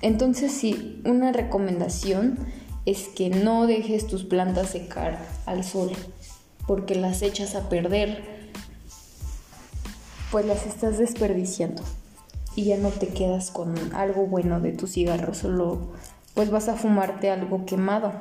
entonces 0.00 0.52
sí, 0.52 1.00
una 1.04 1.32
recomendación 1.32 2.38
es 2.86 3.08
que 3.08 3.30
no 3.30 3.66
dejes 3.66 4.06
tus 4.06 4.24
plantas 4.24 4.70
secar 4.70 5.18
al 5.46 5.64
sol, 5.64 5.90
porque 6.66 6.94
las 6.94 7.22
echas 7.22 7.54
a 7.54 7.68
perder, 7.68 8.22
pues 10.30 10.44
las 10.44 10.66
estás 10.66 10.98
desperdiciando 10.98 11.82
y 12.56 12.64
ya 12.64 12.76
no 12.76 12.90
te 12.90 13.08
quedas 13.08 13.50
con 13.50 13.74
algo 13.94 14.26
bueno 14.26 14.60
de 14.60 14.72
tu 14.72 14.86
cigarro, 14.86 15.34
solo 15.34 15.92
pues 16.34 16.50
vas 16.50 16.68
a 16.68 16.74
fumarte 16.74 17.30
algo 17.30 17.64
quemado. 17.64 18.12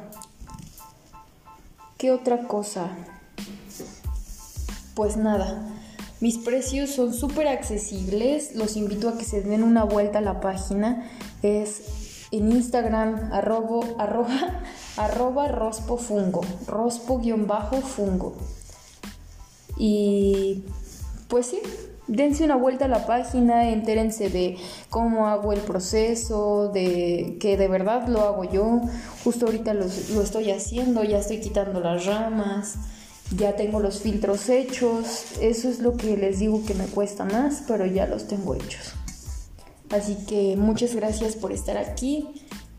¿Qué 2.04 2.12
otra 2.12 2.50
cosa? 2.50 2.90
Pues 4.94 5.16
nada, 5.16 5.66
mis 6.20 6.38
precios 6.38 6.90
son 6.90 7.14
súper 7.14 7.48
accesibles, 7.48 8.56
los 8.56 8.76
invito 8.76 9.08
a 9.08 9.18
que 9.18 9.24
se 9.24 9.42
den 9.42 9.64
una 9.64 9.86
vuelta 9.86 10.18
a 10.18 10.22
la 10.22 10.42
página. 10.42 11.10
Es 11.44 12.28
en 12.32 12.52
Instagram 12.52 13.32
arroba, 13.32 13.88
arroba, 14.00 14.64
arroba 14.98 15.48
rospofungo, 15.48 16.42
rospo-fungo. 16.68 18.36
Y 19.78 20.66
pues 21.30 21.46
sí, 21.46 21.62
dense 22.16 22.44
una 22.46 22.56
vuelta 22.56 22.86
a 22.86 22.88
la 22.88 23.06
página, 23.06 23.70
entérense 23.70 24.30
de 24.30 24.58
cómo 24.90 25.28
hago 25.28 25.54
el 25.54 25.60
proceso, 25.60 26.70
de 26.74 27.38
que 27.40 27.58
de 27.58 27.68
verdad 27.68 28.08
lo 28.08 28.22
hago 28.22 28.44
yo. 28.44 28.82
Justo 29.24 29.46
ahorita 29.46 29.74
lo, 29.74 29.86
estoy 29.86 30.52
haciendo, 30.52 31.04
ya 31.04 31.20
estoy 31.20 31.40
quitando 31.40 31.80
las 31.80 32.06
ramas 32.06 32.78
ya 33.36 33.56
tengo 33.56 33.80
los 33.80 34.00
filtros 34.00 34.48
hechos, 34.50 35.38
eso 35.42 35.68
es 35.70 35.80
lo 35.80 35.98
que 35.98 36.18
les 36.18 36.40
digo 36.40 36.64
que 36.66 36.76
me 36.76 36.86
cuesta 36.86 37.26
más, 37.26 37.64
pero 37.68 37.86
ya 37.86 38.06
los 38.06 38.28
tengo 38.28 38.54
hechos. 38.54 38.94
Así 39.90 40.18
que 40.28 40.56
muchas 40.58 40.96
gracias 40.96 41.36
por 41.36 41.52
estar 41.52 41.78
aquí. 41.78 42.28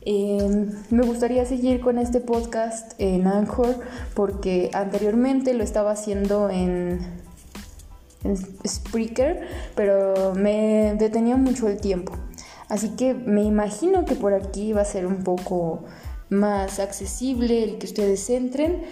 Em, 0.06 0.70
me 0.90 1.04
gustaría 1.06 1.46
seguir 1.46 1.80
con 1.80 1.98
este 1.98 2.20
podcast 2.20 2.92
en 2.98 3.26
Anchor 3.26 3.80
porque 4.14 4.70
anteriormente 4.74 5.54
lo 5.54 5.64
estaba 5.64 5.92
haciendo 5.92 6.50
en, 6.50 7.23
en 8.24 8.36
Spreaker, 8.66 9.46
pero 9.74 10.34
me 10.34 10.94
detenía 10.98 11.36
mucho 11.36 11.68
el 11.68 11.80
tiempo. 11.80 12.12
Así 12.68 12.90
que 12.90 13.14
me 13.14 13.42
imagino 13.42 14.04
que 14.04 14.14
por 14.14 14.34
aquí 14.34 14.72
va 14.72 14.80
a 14.80 14.86
ser 14.86 15.06
un 15.06 15.22
poco 15.22 15.84
más 16.30 16.80
accesible 16.80 17.62
el 17.62 17.78
que 17.78 17.86
ustedes 17.86 18.28
entren 18.30 18.82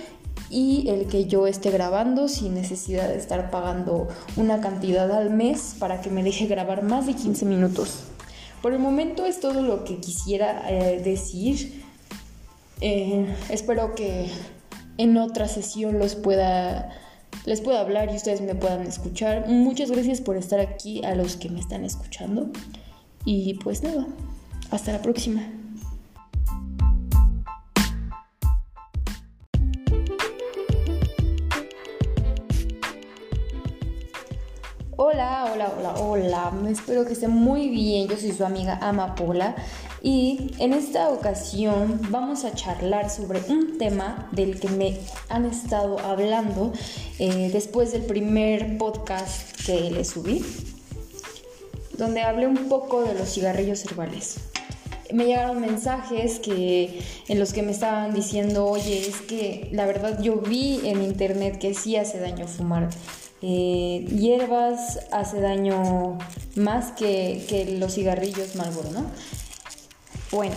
y 0.50 0.88
el 0.90 1.06
que 1.06 1.24
yo 1.24 1.46
esté 1.46 1.70
grabando 1.70 2.28
sin 2.28 2.54
necesidad 2.54 3.08
de 3.08 3.16
estar 3.16 3.50
pagando 3.50 4.08
una 4.36 4.60
cantidad 4.60 5.10
al 5.10 5.30
mes 5.30 5.74
para 5.78 6.00
que 6.00 6.10
me 6.10 6.22
deje 6.22 6.46
grabar 6.46 6.82
más 6.82 7.06
de 7.06 7.14
15 7.14 7.46
minutos. 7.46 8.04
Por 8.60 8.72
el 8.72 8.78
momento 8.78 9.26
es 9.26 9.40
todo 9.40 9.62
lo 9.62 9.84
que 9.84 9.96
quisiera 9.96 10.70
eh, 10.70 11.00
decir. 11.02 11.82
Eh, 12.80 13.34
espero 13.48 13.94
que 13.94 14.28
en 14.98 15.16
otra 15.16 15.48
sesión 15.48 15.98
los 15.98 16.14
pueda, 16.14 16.90
les 17.44 17.60
pueda 17.60 17.80
hablar 17.80 18.10
y 18.12 18.16
ustedes 18.16 18.40
me 18.40 18.54
puedan 18.54 18.82
escuchar. 18.82 19.48
Muchas 19.48 19.90
gracias 19.90 20.20
por 20.20 20.36
estar 20.36 20.60
aquí 20.60 21.04
a 21.04 21.14
los 21.14 21.36
que 21.36 21.48
me 21.48 21.60
están 21.60 21.84
escuchando. 21.84 22.50
Y 23.24 23.54
pues 23.54 23.82
nada, 23.82 24.06
hasta 24.70 24.92
la 24.92 25.02
próxima. 25.02 25.42
Hola, 34.96 35.50
hola, 35.52 35.72
hola, 35.76 35.94
hola. 35.94 36.52
Espero 36.70 37.04
que 37.04 37.14
estén 37.14 37.32
muy 37.32 37.68
bien. 37.70 38.08
Yo 38.08 38.16
soy 38.16 38.32
su 38.32 38.44
amiga 38.44 38.78
Amapola 38.80 39.56
y 40.02 40.50
en 40.58 40.72
esta 40.72 41.10
ocasión 41.10 42.00
vamos 42.10 42.44
a 42.44 42.52
charlar 42.54 43.08
sobre 43.08 43.40
un 43.48 43.78
tema 43.78 44.28
del 44.32 44.58
que 44.58 44.68
me 44.68 44.98
han 45.28 45.46
estado 45.46 45.98
hablando 46.00 46.72
eh, 47.20 47.50
después 47.52 47.92
del 47.92 48.02
primer 48.02 48.78
podcast 48.78 49.64
que 49.64 49.90
le 49.90 50.04
subí, 50.04 50.44
donde 51.96 52.22
hablé 52.22 52.48
un 52.48 52.68
poco 52.68 53.02
de 53.02 53.14
los 53.14 53.32
cigarrillos 53.32 53.84
herbales. 53.84 54.38
Me 55.12 55.26
llegaron 55.26 55.60
mensajes 55.60 56.40
que 56.40 57.00
en 57.28 57.38
los 57.38 57.52
que 57.52 57.62
me 57.62 57.70
estaban 57.70 58.12
diciendo, 58.12 58.66
oye, 58.66 59.06
es 59.06 59.20
que 59.20 59.68
la 59.70 59.86
verdad 59.86 60.20
yo 60.20 60.36
vi 60.36 60.80
en 60.84 61.02
internet 61.02 61.58
que 61.58 61.74
sí 61.74 61.96
hace 61.96 62.18
daño 62.18 62.48
fumar 62.48 62.88
eh, 63.44 64.06
hierbas 64.08 65.00
hace 65.10 65.40
daño 65.40 66.16
más 66.54 66.92
que, 66.92 67.76
los 67.76 67.94
cigarrillos 67.94 68.54
Marlboro, 68.54 68.90
¿no? 68.92 69.04
Bueno, 70.32 70.54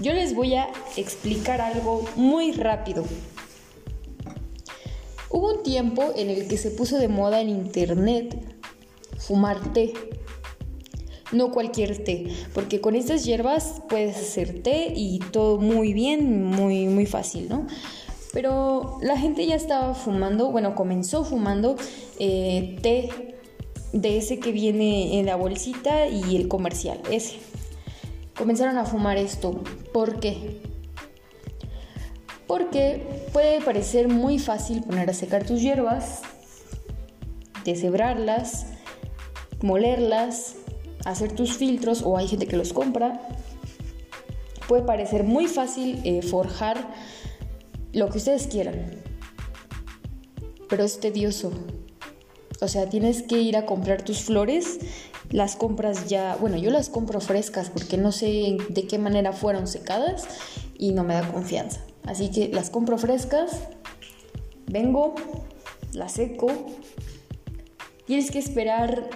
yo 0.00 0.12
les 0.12 0.36
voy 0.36 0.54
a 0.54 0.68
explicar 0.96 1.60
algo 1.60 2.04
muy 2.14 2.52
rápido. 2.52 3.04
Hubo 5.30 5.54
un 5.54 5.64
tiempo 5.64 6.12
en 6.14 6.30
el 6.30 6.46
que 6.46 6.56
se 6.56 6.70
puso 6.70 6.96
de 6.96 7.08
moda 7.08 7.40
en 7.40 7.48
internet 7.48 8.40
fumar 9.18 9.72
té. 9.72 9.92
No 11.32 11.50
cualquier 11.50 12.04
té, 12.04 12.28
porque 12.54 12.80
con 12.80 12.94
estas 12.94 13.24
hierbas 13.24 13.82
puedes 13.88 14.16
hacer 14.16 14.62
té 14.62 14.92
y 14.94 15.18
todo 15.18 15.58
muy 15.58 15.92
bien, 15.92 16.44
muy, 16.44 16.86
muy 16.86 17.04
fácil, 17.04 17.48
¿no? 17.48 17.66
Pero 18.32 18.98
la 19.02 19.18
gente 19.18 19.44
ya 19.44 19.56
estaba 19.56 19.92
fumando, 19.94 20.52
bueno, 20.52 20.76
comenzó 20.76 21.24
fumando 21.24 21.74
eh, 22.20 22.78
té 22.80 23.10
de 23.92 24.18
ese 24.18 24.38
que 24.38 24.52
viene 24.52 25.18
en 25.18 25.26
la 25.26 25.34
bolsita 25.34 26.06
y 26.06 26.36
el 26.36 26.46
comercial, 26.46 27.00
ese. 27.10 27.47
Comenzaron 28.38 28.78
a 28.78 28.84
fumar 28.84 29.18
esto. 29.18 29.60
¿Por 29.92 30.20
qué? 30.20 30.62
porque 32.48 33.28
puede 33.32 33.60
parecer 33.60 34.08
muy 34.08 34.38
fácil 34.40 34.82
poner 34.82 35.08
a 35.10 35.12
secar 35.12 35.44
tus 35.44 35.60
hierbas, 35.60 36.22
deshebrarlas, 37.64 38.66
molerlas, 39.62 40.56
hacer 41.04 41.32
tus 41.32 41.52
filtros 41.56 42.02
o 42.02 42.16
hay 42.16 42.26
gente 42.26 42.48
que 42.48 42.56
los 42.56 42.72
compra. 42.72 43.20
Puede 44.66 44.82
parecer 44.82 45.24
muy 45.24 45.46
fácil 45.46 46.00
eh, 46.04 46.22
forjar 46.22 46.88
lo 47.92 48.08
que 48.08 48.18
ustedes 48.18 48.46
quieran, 48.46 48.96
pero 50.68 50.84
es 50.84 51.00
tedioso. 51.00 51.52
O 52.60 52.66
sea, 52.66 52.88
tienes 52.88 53.22
que 53.22 53.38
ir 53.38 53.56
a 53.56 53.66
comprar 53.66 54.02
tus 54.02 54.22
flores, 54.22 54.80
las 55.30 55.56
compras 55.56 56.08
ya, 56.08 56.36
bueno, 56.36 56.56
yo 56.56 56.70
las 56.70 56.88
compro 56.88 57.20
frescas 57.20 57.70
porque 57.70 57.96
no 57.96 58.12
sé 58.12 58.56
de 58.68 58.86
qué 58.86 58.98
manera 58.98 59.32
fueron 59.32 59.66
secadas 59.66 60.26
y 60.76 60.92
no 60.92 61.04
me 61.04 61.14
da 61.14 61.30
confianza. 61.30 61.80
Así 62.04 62.30
que 62.30 62.48
las 62.48 62.70
compro 62.70 62.96
frescas, 62.96 63.60
vengo, 64.66 65.14
las 65.92 66.12
seco. 66.12 66.48
Tienes 68.06 68.30
que 68.30 68.38
esperar 68.38 69.10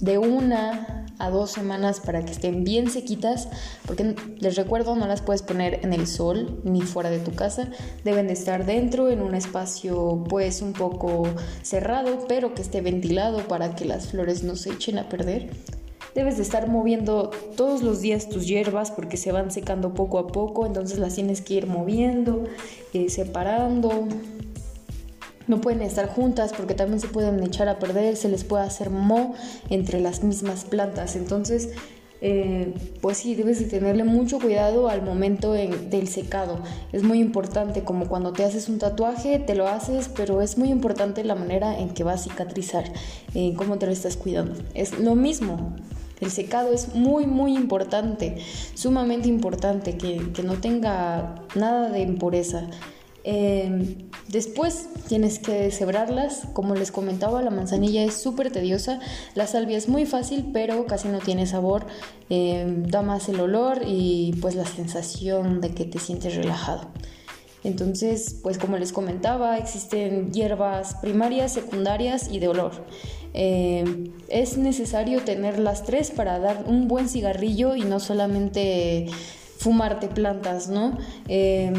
de 0.00 0.18
una 0.18 0.97
a 1.18 1.30
dos 1.30 1.50
semanas 1.50 2.00
para 2.00 2.24
que 2.24 2.32
estén 2.32 2.64
bien 2.64 2.90
sequitas, 2.90 3.48
porque 3.86 4.14
les 4.38 4.56
recuerdo, 4.56 4.94
no 4.96 5.06
las 5.06 5.22
puedes 5.22 5.42
poner 5.42 5.80
en 5.82 5.92
el 5.92 6.06
sol 6.06 6.60
ni 6.64 6.82
fuera 6.82 7.10
de 7.10 7.18
tu 7.18 7.34
casa, 7.34 7.68
deben 8.04 8.28
de 8.28 8.34
estar 8.34 8.64
dentro 8.64 9.10
en 9.10 9.22
un 9.22 9.34
espacio 9.34 10.24
pues 10.28 10.62
un 10.62 10.72
poco 10.72 11.28
cerrado, 11.62 12.26
pero 12.28 12.54
que 12.54 12.62
esté 12.62 12.80
ventilado 12.80 13.46
para 13.48 13.74
que 13.74 13.84
las 13.84 14.08
flores 14.08 14.42
no 14.42 14.56
se 14.56 14.70
echen 14.70 14.98
a 14.98 15.08
perder. 15.08 15.50
Debes 16.14 16.36
de 16.36 16.42
estar 16.42 16.68
moviendo 16.68 17.30
todos 17.56 17.82
los 17.82 18.00
días 18.00 18.28
tus 18.28 18.46
hierbas 18.46 18.90
porque 18.90 19.16
se 19.16 19.30
van 19.30 19.50
secando 19.50 19.94
poco 19.94 20.18
a 20.18 20.26
poco, 20.26 20.66
entonces 20.66 20.98
las 20.98 21.14
tienes 21.14 21.40
que 21.42 21.54
ir 21.54 21.66
moviendo, 21.66 22.44
eh, 22.92 23.08
separando, 23.08 24.08
no 25.48 25.60
pueden 25.60 25.82
estar 25.82 26.08
juntas 26.08 26.52
porque 26.56 26.74
también 26.74 27.00
se 27.00 27.08
pueden 27.08 27.42
echar 27.42 27.68
a 27.68 27.78
perder, 27.78 28.16
se 28.16 28.28
les 28.28 28.44
puede 28.44 28.64
hacer 28.64 28.90
mo 28.90 29.34
entre 29.70 30.00
las 30.00 30.22
mismas 30.22 30.64
plantas. 30.64 31.16
Entonces, 31.16 31.70
eh, 32.20 32.74
pues 33.00 33.18
sí, 33.18 33.34
debes 33.34 33.60
de 33.60 33.66
tenerle 33.66 34.02
mucho 34.02 34.40
cuidado 34.40 34.88
al 34.88 35.02
momento 35.02 35.52
del 35.52 36.08
secado. 36.08 36.60
Es 36.92 37.02
muy 37.02 37.20
importante, 37.20 37.84
como 37.84 38.08
cuando 38.08 38.32
te 38.32 38.44
haces 38.44 38.68
un 38.68 38.78
tatuaje, 38.78 39.38
te 39.38 39.54
lo 39.54 39.68
haces, 39.68 40.08
pero 40.08 40.42
es 40.42 40.58
muy 40.58 40.70
importante 40.70 41.22
la 41.24 41.34
manera 41.34 41.78
en 41.78 41.90
que 41.90 42.04
va 42.04 42.14
a 42.14 42.18
cicatrizar, 42.18 42.84
en 43.34 43.54
cómo 43.54 43.78
te 43.78 43.86
lo 43.86 43.92
estás 43.92 44.16
cuidando. 44.16 44.54
Es 44.74 44.98
lo 44.98 45.14
mismo. 45.14 45.76
El 46.20 46.32
secado 46.32 46.72
es 46.72 46.96
muy, 46.96 47.26
muy 47.26 47.54
importante, 47.54 48.38
sumamente 48.74 49.28
importante, 49.28 49.96
que, 49.96 50.32
que 50.32 50.42
no 50.42 50.54
tenga 50.54 51.36
nada 51.54 51.90
de 51.90 52.00
impureza. 52.00 52.68
Em, 53.24 54.08
después 54.28 54.88
tienes 55.08 55.38
que 55.38 55.52
deshebrarlas. 55.52 56.42
Como 56.52 56.74
les 56.74 56.92
comentaba, 56.92 57.42
la 57.42 57.50
manzanilla 57.50 58.04
es 58.04 58.14
súper 58.14 58.50
tediosa. 58.50 59.00
La 59.34 59.46
salvia 59.46 59.76
es 59.76 59.88
muy 59.88 60.06
fácil, 60.06 60.50
pero 60.52 60.86
casi 60.86 61.08
no 61.08 61.18
tiene 61.18 61.46
sabor. 61.46 61.86
Em, 62.30 62.84
da 62.84 63.02
más 63.02 63.28
el 63.28 63.40
olor 63.40 63.82
y 63.86 64.34
pues 64.40 64.54
la 64.54 64.66
sensación 64.66 65.60
de 65.60 65.70
que 65.74 65.84
te 65.84 65.98
sientes 65.98 66.36
relajado. 66.36 66.88
Entonces, 67.64 68.36
pues 68.42 68.56
como 68.56 68.76
les 68.76 68.92
comentaba, 68.92 69.58
existen 69.58 70.32
hierbas 70.32 70.94
primarias, 71.02 71.52
secundarias 71.52 72.28
y 72.30 72.38
de 72.38 72.48
olor. 72.48 72.72
Em, 73.34 74.12
es 74.28 74.56
necesario 74.56 75.22
tener 75.22 75.58
las 75.58 75.84
tres 75.84 76.10
para 76.10 76.38
dar 76.38 76.64
un 76.66 76.88
buen 76.88 77.08
cigarrillo 77.08 77.76
y 77.76 77.82
no 77.82 78.00
solamente 78.00 79.06
fumarte 79.58 80.06
plantas, 80.08 80.68
¿no? 80.68 80.96
Eh, 81.28 81.72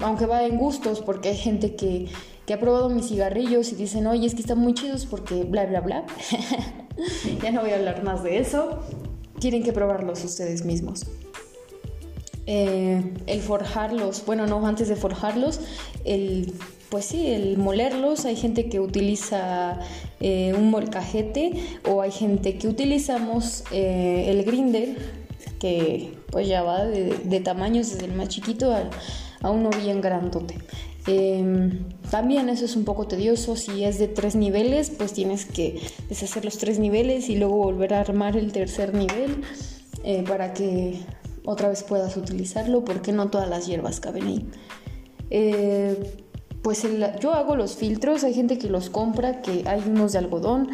aunque 0.00 0.26
va 0.26 0.44
en 0.44 0.56
gustos, 0.56 1.00
porque 1.00 1.30
hay 1.30 1.36
gente 1.36 1.74
que, 1.74 2.06
que 2.46 2.54
ha 2.54 2.60
probado 2.60 2.88
mis 2.88 3.08
cigarrillos 3.08 3.72
y 3.72 3.74
dicen, 3.74 4.06
oye, 4.06 4.26
es 4.26 4.34
que 4.34 4.40
están 4.40 4.58
muy 4.58 4.72
chidos 4.74 5.04
porque 5.04 5.44
bla, 5.44 5.66
bla, 5.66 5.80
bla. 5.80 6.04
ya 7.42 7.50
no 7.50 7.62
voy 7.62 7.70
a 7.70 7.76
hablar 7.76 8.04
más 8.04 8.22
de 8.22 8.38
eso. 8.38 8.78
Tienen 9.40 9.64
que 9.64 9.72
probarlos 9.72 10.24
ustedes 10.24 10.64
mismos. 10.64 11.06
Eh, 12.46 13.14
el 13.26 13.40
forjarlos, 13.40 14.24
bueno, 14.26 14.46
no, 14.46 14.64
antes 14.66 14.88
de 14.88 14.96
forjarlos, 14.96 15.60
el, 16.04 16.52
pues 16.90 17.06
sí, 17.06 17.26
el 17.26 17.56
molerlos, 17.56 18.26
hay 18.26 18.36
gente 18.36 18.68
que 18.68 18.80
utiliza 18.80 19.80
eh, 20.20 20.54
un 20.56 20.70
molcajete 20.70 21.52
o 21.88 22.02
hay 22.02 22.12
gente 22.12 22.58
que 22.58 22.68
utilizamos 22.68 23.64
el 23.72 24.44
grinder 24.44 25.23
que 25.64 26.12
pues 26.30 26.46
ya 26.46 26.62
va 26.62 26.84
de, 26.84 27.40
tamaños 27.40 27.90
desde 27.90 28.04
el 28.04 28.12
más 28.12 28.28
chiquito 28.28 28.74
a, 28.74 29.50
uno 29.50 29.70
bien 29.70 30.02
grandote. 30.02 30.58
Em, 31.06 31.86
también 32.10 32.50
eso 32.50 32.66
es 32.66 32.76
un 32.76 32.84
poco 32.84 33.06
tedioso, 33.06 33.56
si 33.56 33.82
es 33.82 33.98
de 33.98 34.06
tres 34.06 34.36
niveles, 34.36 34.90
pues 34.90 35.14
tienes 35.14 35.46
que 35.46 35.80
deshacer 36.10 36.44
los 36.44 36.58
tres 36.58 36.78
niveles 36.78 37.30
y 37.30 37.36
luego 37.36 37.56
volver 37.56 37.94
a 37.94 38.00
armar 38.00 38.36
el 38.36 38.52
tercer 38.52 38.92
nivel 38.92 39.40
eh, 40.02 40.22
para 40.28 40.52
que 40.52 41.00
otra 41.46 41.70
vez 41.70 41.82
puedas 41.82 42.14
utilizarlo, 42.18 42.84
porque 42.84 43.12
no 43.12 43.30
todas 43.30 43.48
las 43.48 43.66
hierbas 43.66 44.00
caben 44.00 44.26
ahí. 44.26 44.46
Eh, 45.30 45.96
pues 46.60 46.86
yo 47.20 47.32
hago 47.32 47.56
los 47.56 47.76
filtros, 47.76 48.22
hay 48.22 48.34
gente 48.34 48.58
que 48.58 48.68
los 48.68 48.90
compra, 48.90 49.40
que 49.40 49.64
hay 49.66 49.82
unos 49.86 50.12
de 50.12 50.18
algodón, 50.18 50.68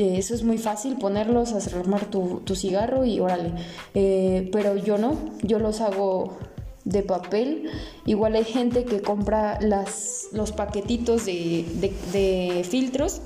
eso 0.00 0.34
es 0.34 0.42
muy 0.42 0.58
fácil 0.58 0.96
ponerlos, 0.96 1.52
armar 1.74 2.06
tu, 2.06 2.40
tu 2.44 2.54
cigarro 2.54 3.04
y 3.04 3.20
órale. 3.20 3.52
Eh, 3.94 4.48
pero 4.52 4.76
yo 4.76 4.98
no, 4.98 5.16
yo 5.42 5.58
los 5.58 5.80
hago 5.80 6.38
de 6.84 7.02
papel. 7.02 7.70
Igual 8.06 8.34
hay 8.34 8.44
gente 8.44 8.84
que 8.84 9.00
compra 9.00 9.58
los 9.60 10.52
paquetitos 10.52 11.26
de, 11.26 11.64
de, 12.12 12.64
filtros 12.68 13.20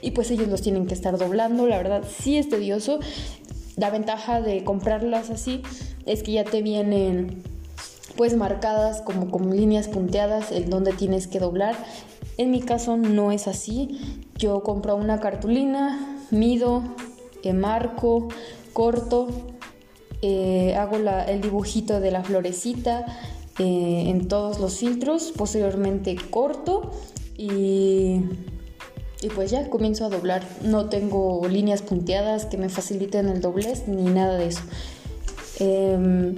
y 0.00 0.12
pues 0.12 0.30
ellos 0.30 0.48
los 0.48 0.62
tienen 0.62 0.86
que 0.86 0.94
estar 0.94 1.18
doblando. 1.18 1.66
La 1.66 1.76
verdad 1.76 2.04
sí 2.08 2.36
es 2.38 2.48
tedioso. 2.48 3.00
La 3.76 3.90
ventaja 3.90 4.40
de 4.40 4.64
comprarlas 4.64 5.30
así 5.30 5.62
es 6.06 6.22
que 6.22 6.32
ya 6.32 6.44
te 6.44 6.62
vienen 6.62 7.42
pues 8.16 8.36
marcadas 8.36 9.00
como 9.02 9.30
con 9.30 9.54
líneas 9.56 9.86
punteadas 9.86 10.50
el 10.50 10.68
donde 10.68 10.92
tienes 10.92 11.28
que 11.28 11.38
doblar 11.38 11.76
en 12.38 12.50
mi 12.50 12.62
caso 12.62 12.96
no 12.96 13.32
es 13.32 13.46
así. 13.46 14.24
Yo 14.36 14.62
compro 14.62 14.96
una 14.96 15.20
cartulina, 15.20 16.18
mido, 16.30 16.82
marco, 17.54 18.28
corto, 18.72 19.28
eh, 20.22 20.74
hago 20.76 20.96
el 20.96 21.40
dibujito 21.40 22.00
de 22.00 22.10
la 22.10 22.24
florecita 22.24 23.06
eh, 23.58 24.04
en 24.06 24.28
todos 24.28 24.58
los 24.58 24.78
filtros, 24.78 25.32
posteriormente 25.36 26.16
corto 26.30 26.92
y, 27.36 28.22
pues 29.34 29.50
ya 29.50 29.68
comienzo 29.68 30.04
a 30.04 30.08
doblar. 30.08 30.42
No 30.62 30.88
tengo 30.88 31.46
líneas 31.48 31.82
punteadas 31.82 32.46
que 32.46 32.56
me 32.56 32.68
faciliten 32.68 33.28
el 33.28 33.40
doblez 33.40 33.88
ni 33.88 34.04
nada 34.04 34.36
de 34.36 34.46
eso. 34.46 34.62
Em, 35.60 36.36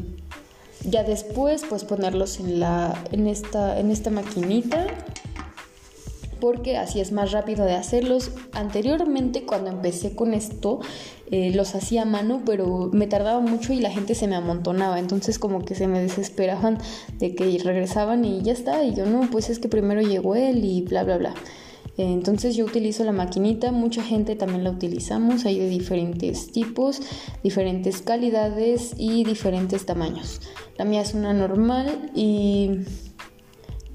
ya 0.85 1.03
después 1.03 1.63
pues 1.69 1.85
ponerlos 1.85 2.41
en 2.41 3.27
esta 3.27 4.11
maquinita 4.11 4.87
porque 6.41 6.77
así 6.77 7.01
es 7.01 7.13
más 7.13 7.33
rápido 7.33 7.65
de 7.65 7.75
hacerlos. 7.75 8.33
Anteriormente 8.53 9.45
cuando 9.45 9.71
empecé 9.71 10.15
con 10.15 10.35
esto 10.35 10.81
eh, 11.31 11.53
los 11.55 11.75
hacía 11.77 12.03
a 12.03 12.07
mano, 12.07 12.43
pero 12.45 12.91
me 12.93 13.07
tardaba 13.07 13.41
mucho 13.41 13.73
y 13.73 13.81
la 13.81 13.91
gente 13.91 14.17
se 14.17 14.27
me 14.27 14.35
amontonaba, 14.35 14.99
entonces 14.99 15.39
como 15.39 15.65
que 15.65 15.77
se 15.77 15.87
me 15.87 16.01
desesperaban 16.01 16.79
de 17.19 17.37
que 17.37 17.61
regresaban 17.63 18.25
y 18.25 18.43
ya 18.43 18.53
está, 18.53 18.83
y 18.83 18.95
yo 18.95 19.07
no, 19.07 19.31
pues 19.31 19.49
es 19.49 19.61
que 19.61 19.69
primero 19.69 20.01
llegó 20.01 20.35
él 20.35 20.65
y 20.65 20.83
bla, 20.83 21.05
bla, 21.05 21.19
bla. 21.19 21.35
Entonces 21.97 22.57
yo 22.57 22.65
utilizo 22.65 23.05
la 23.05 23.13
maquinita, 23.13 23.73
mucha 23.73 24.03
gente 24.03 24.35
también 24.35 24.65
la 24.65 24.71
utilizamos, 24.71 25.45
hay 25.45 25.59
de 25.59 25.69
diferentes 25.69 26.51
tipos, 26.51 27.01
diferentes 27.43 28.01
calidades 28.01 28.95
y 28.97 29.25
diferentes 29.25 29.85
tamaños. 29.87 30.41
La 30.79 30.85
mía 30.85 31.03
es 31.03 31.15
una 31.15 31.35
normal 31.35 32.11
y 32.15 32.71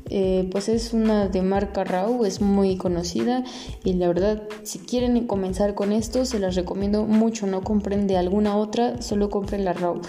eh, 0.10 0.48
pues 0.52 0.70
es 0.70 0.94
una 0.94 1.28
de 1.28 1.42
marca 1.42 1.84
RAW, 1.84 2.26
es 2.26 2.40
muy 2.42 2.78
conocida 2.78 3.44
y 3.84 3.94
la 3.94 4.08
verdad 4.08 4.44
si 4.64 4.80
quieren 4.80 5.26
comenzar 5.26 5.74
con 5.74 5.92
esto 5.92 6.26
se 6.26 6.40
las 6.40 6.56
recomiendo 6.56 7.06
mucho, 7.06 7.48
no 7.48 7.64
compren 7.64 8.06
de 8.08 8.18
alguna 8.18 8.56
otra, 8.56 9.02
solo 9.02 9.30
compren 9.30 9.66
la 9.66 9.74
RAW. 9.74 10.02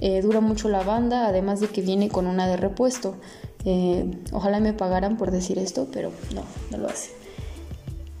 Eh, 0.00 0.22
dura 0.22 0.40
mucho 0.40 0.68
la 0.68 0.82
banda, 0.82 1.26
además 1.26 1.60
de 1.60 1.68
que 1.68 1.82
viene 1.82 2.08
con 2.08 2.26
una 2.26 2.46
de 2.46 2.56
repuesto. 2.56 3.16
Eh, 3.64 4.10
ojalá 4.32 4.60
me 4.60 4.72
pagaran 4.72 5.16
por 5.16 5.30
decir 5.30 5.58
esto, 5.58 5.88
pero 5.92 6.12
no, 6.34 6.42
no 6.70 6.78
lo 6.78 6.88
hace. 6.88 7.10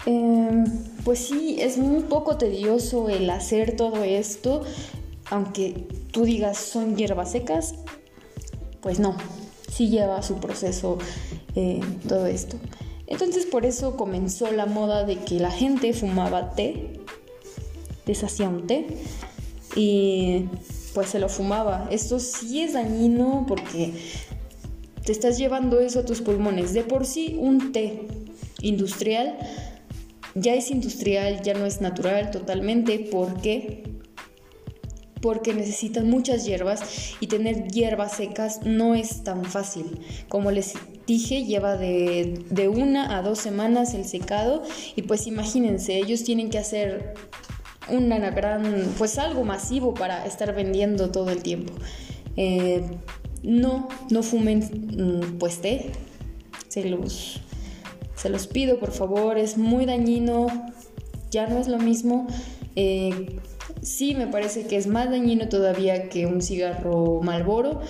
Em, 0.04 0.64
pues 1.04 1.20
sí, 1.20 1.56
es 1.60 1.76
un 1.78 2.02
poco 2.04 2.36
tedioso 2.36 3.08
el 3.08 3.30
hacer 3.30 3.76
todo 3.76 4.04
esto, 4.04 4.62
aunque 5.30 5.86
tú 6.12 6.24
digas 6.24 6.58
son 6.58 6.96
hierbas 6.96 7.32
secas, 7.32 7.74
pues 8.80 9.00
no, 9.00 9.16
sí 9.78 9.88
lleva 9.88 10.22
su 10.22 10.40
proceso 10.40 10.98
eh, 11.54 11.80
todo 12.08 12.26
esto. 12.26 12.56
Entonces 13.06 13.46
por 13.46 13.64
eso 13.64 13.96
comenzó 13.96 14.50
la 14.50 14.66
moda 14.66 15.04
de 15.04 15.16
que 15.18 15.38
la 15.38 15.52
gente 15.52 15.92
fumaba 15.92 16.50
té, 16.50 17.00
deshacía 18.04 18.48
un 18.48 18.66
té 18.66 18.86
y 19.76 20.46
pues 20.94 21.10
se 21.10 21.20
lo 21.20 21.28
fumaba. 21.28 21.86
Esto 21.92 22.18
sí 22.18 22.60
es 22.60 22.72
dañino 22.72 23.44
porque 23.46 23.94
te 25.04 25.12
estás 25.12 25.38
llevando 25.38 25.78
eso 25.78 26.00
a 26.00 26.04
tus 26.04 26.22
pulmones. 26.22 26.74
De 26.74 26.82
por 26.82 27.06
sí, 27.06 27.36
un 27.38 27.70
té 27.70 28.08
industrial 28.60 29.38
ya 30.34 30.54
es 30.54 30.72
industrial, 30.72 31.40
ya 31.42 31.54
no 31.54 31.66
es 31.66 31.80
natural 31.80 32.32
totalmente. 32.32 32.98
¿Por 32.98 33.40
qué? 33.40 33.84
Porque 35.20 35.52
necesitan 35.52 36.08
muchas 36.08 36.44
hierbas 36.44 37.14
y 37.20 37.26
tener 37.26 37.68
hierbas 37.68 38.16
secas 38.16 38.60
no 38.64 38.94
es 38.94 39.24
tan 39.24 39.44
fácil. 39.44 39.98
Como 40.28 40.50
les 40.50 40.74
dije, 41.06 41.44
lleva 41.44 41.76
de, 41.76 42.44
de 42.50 42.68
una 42.68 43.16
a 43.16 43.22
dos 43.22 43.38
semanas 43.38 43.94
el 43.94 44.04
secado 44.04 44.62
y 44.94 45.02
pues 45.02 45.26
imagínense, 45.26 45.96
ellos 45.96 46.22
tienen 46.24 46.50
que 46.50 46.58
hacer 46.58 47.14
una 47.90 48.18
gran, 48.30 48.92
pues 48.98 49.18
algo 49.18 49.44
masivo 49.44 49.94
para 49.94 50.26
estar 50.26 50.54
vendiendo 50.54 51.10
todo 51.10 51.30
el 51.30 51.42
tiempo. 51.42 51.72
Eh, 52.36 52.82
no, 53.42 53.88
no 54.10 54.22
fumen 54.22 54.60
mm, 54.60 55.38
pues 55.38 55.60
té, 55.60 55.90
se 56.68 56.84
los, 56.84 57.40
se 58.14 58.28
los 58.28 58.46
pido 58.46 58.78
por 58.78 58.92
favor, 58.92 59.38
es 59.38 59.56
muy 59.56 59.86
dañino, 59.86 60.48
ya 61.30 61.46
no 61.46 61.58
es 61.58 61.68
lo 61.68 61.78
mismo. 61.78 62.26
Eh, 62.76 63.38
sí 63.82 64.14
me 64.14 64.26
parece 64.26 64.66
que 64.66 64.76
es 64.76 64.86
más 64.86 65.10
dañino 65.10 65.48
todavía 65.48 66.08
que 66.08 66.26
un 66.26 66.42
cigarro 66.42 67.20
malboro, 67.22 67.80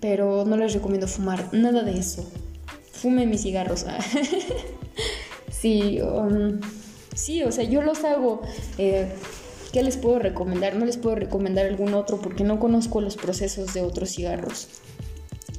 pero 0.00 0.44
no 0.44 0.56
les 0.56 0.74
recomiendo 0.74 1.08
fumar 1.08 1.52
nada 1.52 1.82
de 1.82 1.98
eso. 1.98 2.28
Fume 2.92 3.26
mis 3.26 3.42
cigarros. 3.42 3.86
sí, 5.50 6.00
um, 6.00 6.60
sí, 7.14 7.42
o 7.42 7.52
sea, 7.52 7.64
yo 7.64 7.82
los 7.82 8.04
hago. 8.04 8.42
Eh, 8.78 9.08
¿Qué 9.72 9.82
les 9.82 9.96
puedo 9.96 10.18
recomendar? 10.18 10.76
No 10.76 10.86
les 10.86 10.96
puedo 10.96 11.16
recomendar 11.16 11.66
algún 11.66 11.92
otro 11.92 12.18
porque 12.20 12.44
no 12.44 12.58
conozco 12.58 13.00
los 13.00 13.16
procesos 13.16 13.74
de 13.74 13.82
otros 13.82 14.10
cigarros. 14.10 14.68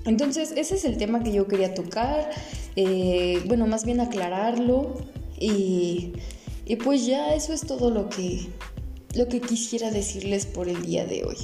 Entonces, 0.05 0.53
ese 0.55 0.75
es 0.75 0.85
el 0.85 0.97
tema 0.97 1.21
que 1.21 1.33
yo 1.33 1.47
quería 1.47 1.73
tocar, 1.73 2.29
eh, 2.77 3.43
bueno, 3.45 3.67
más 3.67 3.83
bien 3.83 3.99
aclararlo 3.99 4.95
y, 5.37 6.13
y, 6.65 6.77
pues 6.77 7.05
ya 7.05 7.35
eso 7.35 7.51
es 7.51 7.61
todo 7.61 7.91
lo 7.91 8.07
que, 8.07 8.47
lo 9.17 9.27
que 9.27 9.41
quisiera 9.41 9.91
decirles 9.91 10.45
por 10.45 10.69
el 10.69 10.85
día 10.85 11.05
de 11.05 11.25
hoy. 11.25 11.37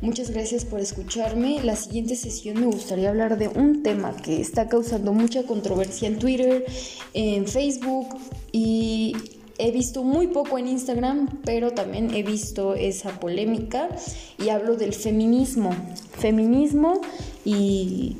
Muchas 0.00 0.30
gracias 0.30 0.64
por 0.64 0.80
escucharme. 0.80 1.62
La 1.62 1.76
siguiente 1.76 2.16
sesión 2.16 2.60
me 2.60 2.66
gustaría 2.66 3.08
hablar 3.08 3.38
de 3.38 3.48
un 3.48 3.82
tema 3.82 4.16
que 4.16 4.40
está 4.40 4.68
causando 4.68 5.12
mucha 5.12 5.44
controversia 5.44 6.08
en 6.08 6.18
Twitter, 6.18 6.66
en 7.12 7.46
Facebook 7.46 8.08
y 8.52 9.14
He 9.56 9.70
visto 9.70 10.02
muy 10.02 10.26
poco 10.26 10.58
en 10.58 10.66
Instagram, 10.66 11.40
pero 11.44 11.70
también 11.70 12.12
he 12.12 12.24
visto 12.24 12.74
esa 12.74 13.20
polémica 13.20 13.88
y 14.36 14.48
hablo 14.48 14.74
del 14.74 14.92
feminismo. 14.92 15.70
Feminismo 16.18 17.00
y, 17.44 18.16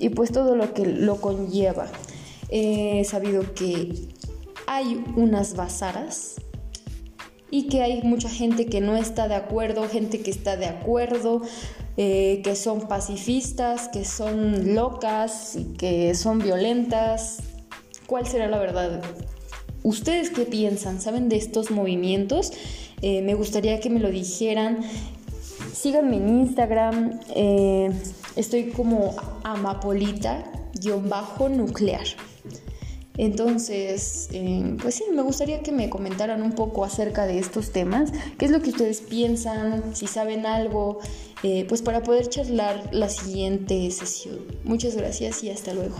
y 0.00 0.08
pues 0.08 0.32
todo 0.32 0.56
lo 0.56 0.74
que 0.74 0.86
lo 0.86 1.20
conlleva. 1.20 1.86
He 2.48 3.04
sabido 3.04 3.54
que 3.54 3.92
hay 4.66 5.04
unas 5.14 5.54
bazaras 5.54 6.40
y 7.50 7.68
que 7.68 7.82
hay 7.82 8.02
mucha 8.02 8.28
gente 8.28 8.66
que 8.66 8.80
no 8.80 8.96
está 8.96 9.28
de 9.28 9.34
acuerdo, 9.34 9.88
gente 9.88 10.20
que 10.20 10.30
está 10.30 10.56
de 10.56 10.66
acuerdo, 10.66 11.42
eh, 11.96 12.40
que 12.44 12.54
son 12.54 12.86
pacifistas, 12.88 13.88
que 13.88 14.04
son 14.04 14.74
locas, 14.74 15.58
que 15.76 16.14
son 16.14 16.38
violentas. 16.38 17.38
¿Cuál 18.06 18.26
será 18.26 18.48
la 18.48 18.58
verdad? 18.58 19.02
¿Ustedes 19.82 20.30
qué 20.30 20.42
piensan? 20.42 21.00
¿Saben 21.00 21.28
de 21.28 21.36
estos 21.36 21.70
movimientos? 21.70 22.52
Eh, 23.02 23.22
me 23.22 23.34
gustaría 23.34 23.80
que 23.80 23.90
me 23.90 23.98
lo 23.98 24.10
dijeran. 24.10 24.82
Síganme 25.72 26.18
en 26.18 26.28
Instagram. 26.40 27.18
Eh, 27.34 27.90
estoy 28.36 28.70
como 28.70 29.16
amapolita-nuclear. 29.42 32.06
Entonces, 33.22 34.30
eh, 34.32 34.78
pues 34.80 34.94
sí, 34.94 35.04
me 35.14 35.20
gustaría 35.20 35.60
que 35.60 35.72
me 35.72 35.90
comentaran 35.90 36.42
un 36.42 36.52
poco 36.52 36.86
acerca 36.86 37.26
de 37.26 37.38
estos 37.38 37.70
temas, 37.70 38.12
qué 38.38 38.46
es 38.46 38.50
lo 38.50 38.62
que 38.62 38.70
ustedes 38.70 39.02
piensan, 39.02 39.94
si 39.94 40.06
saben 40.06 40.46
algo, 40.46 41.00
pues 41.68 41.82
para 41.82 42.02
poder 42.02 42.30
charlar 42.30 42.88
la 42.92 43.10
siguiente 43.10 43.90
sesión. 43.90 44.38
Muchas 44.64 44.96
gracias 44.96 45.44
y 45.44 45.50
hasta 45.50 45.74
luego. 45.74 45.96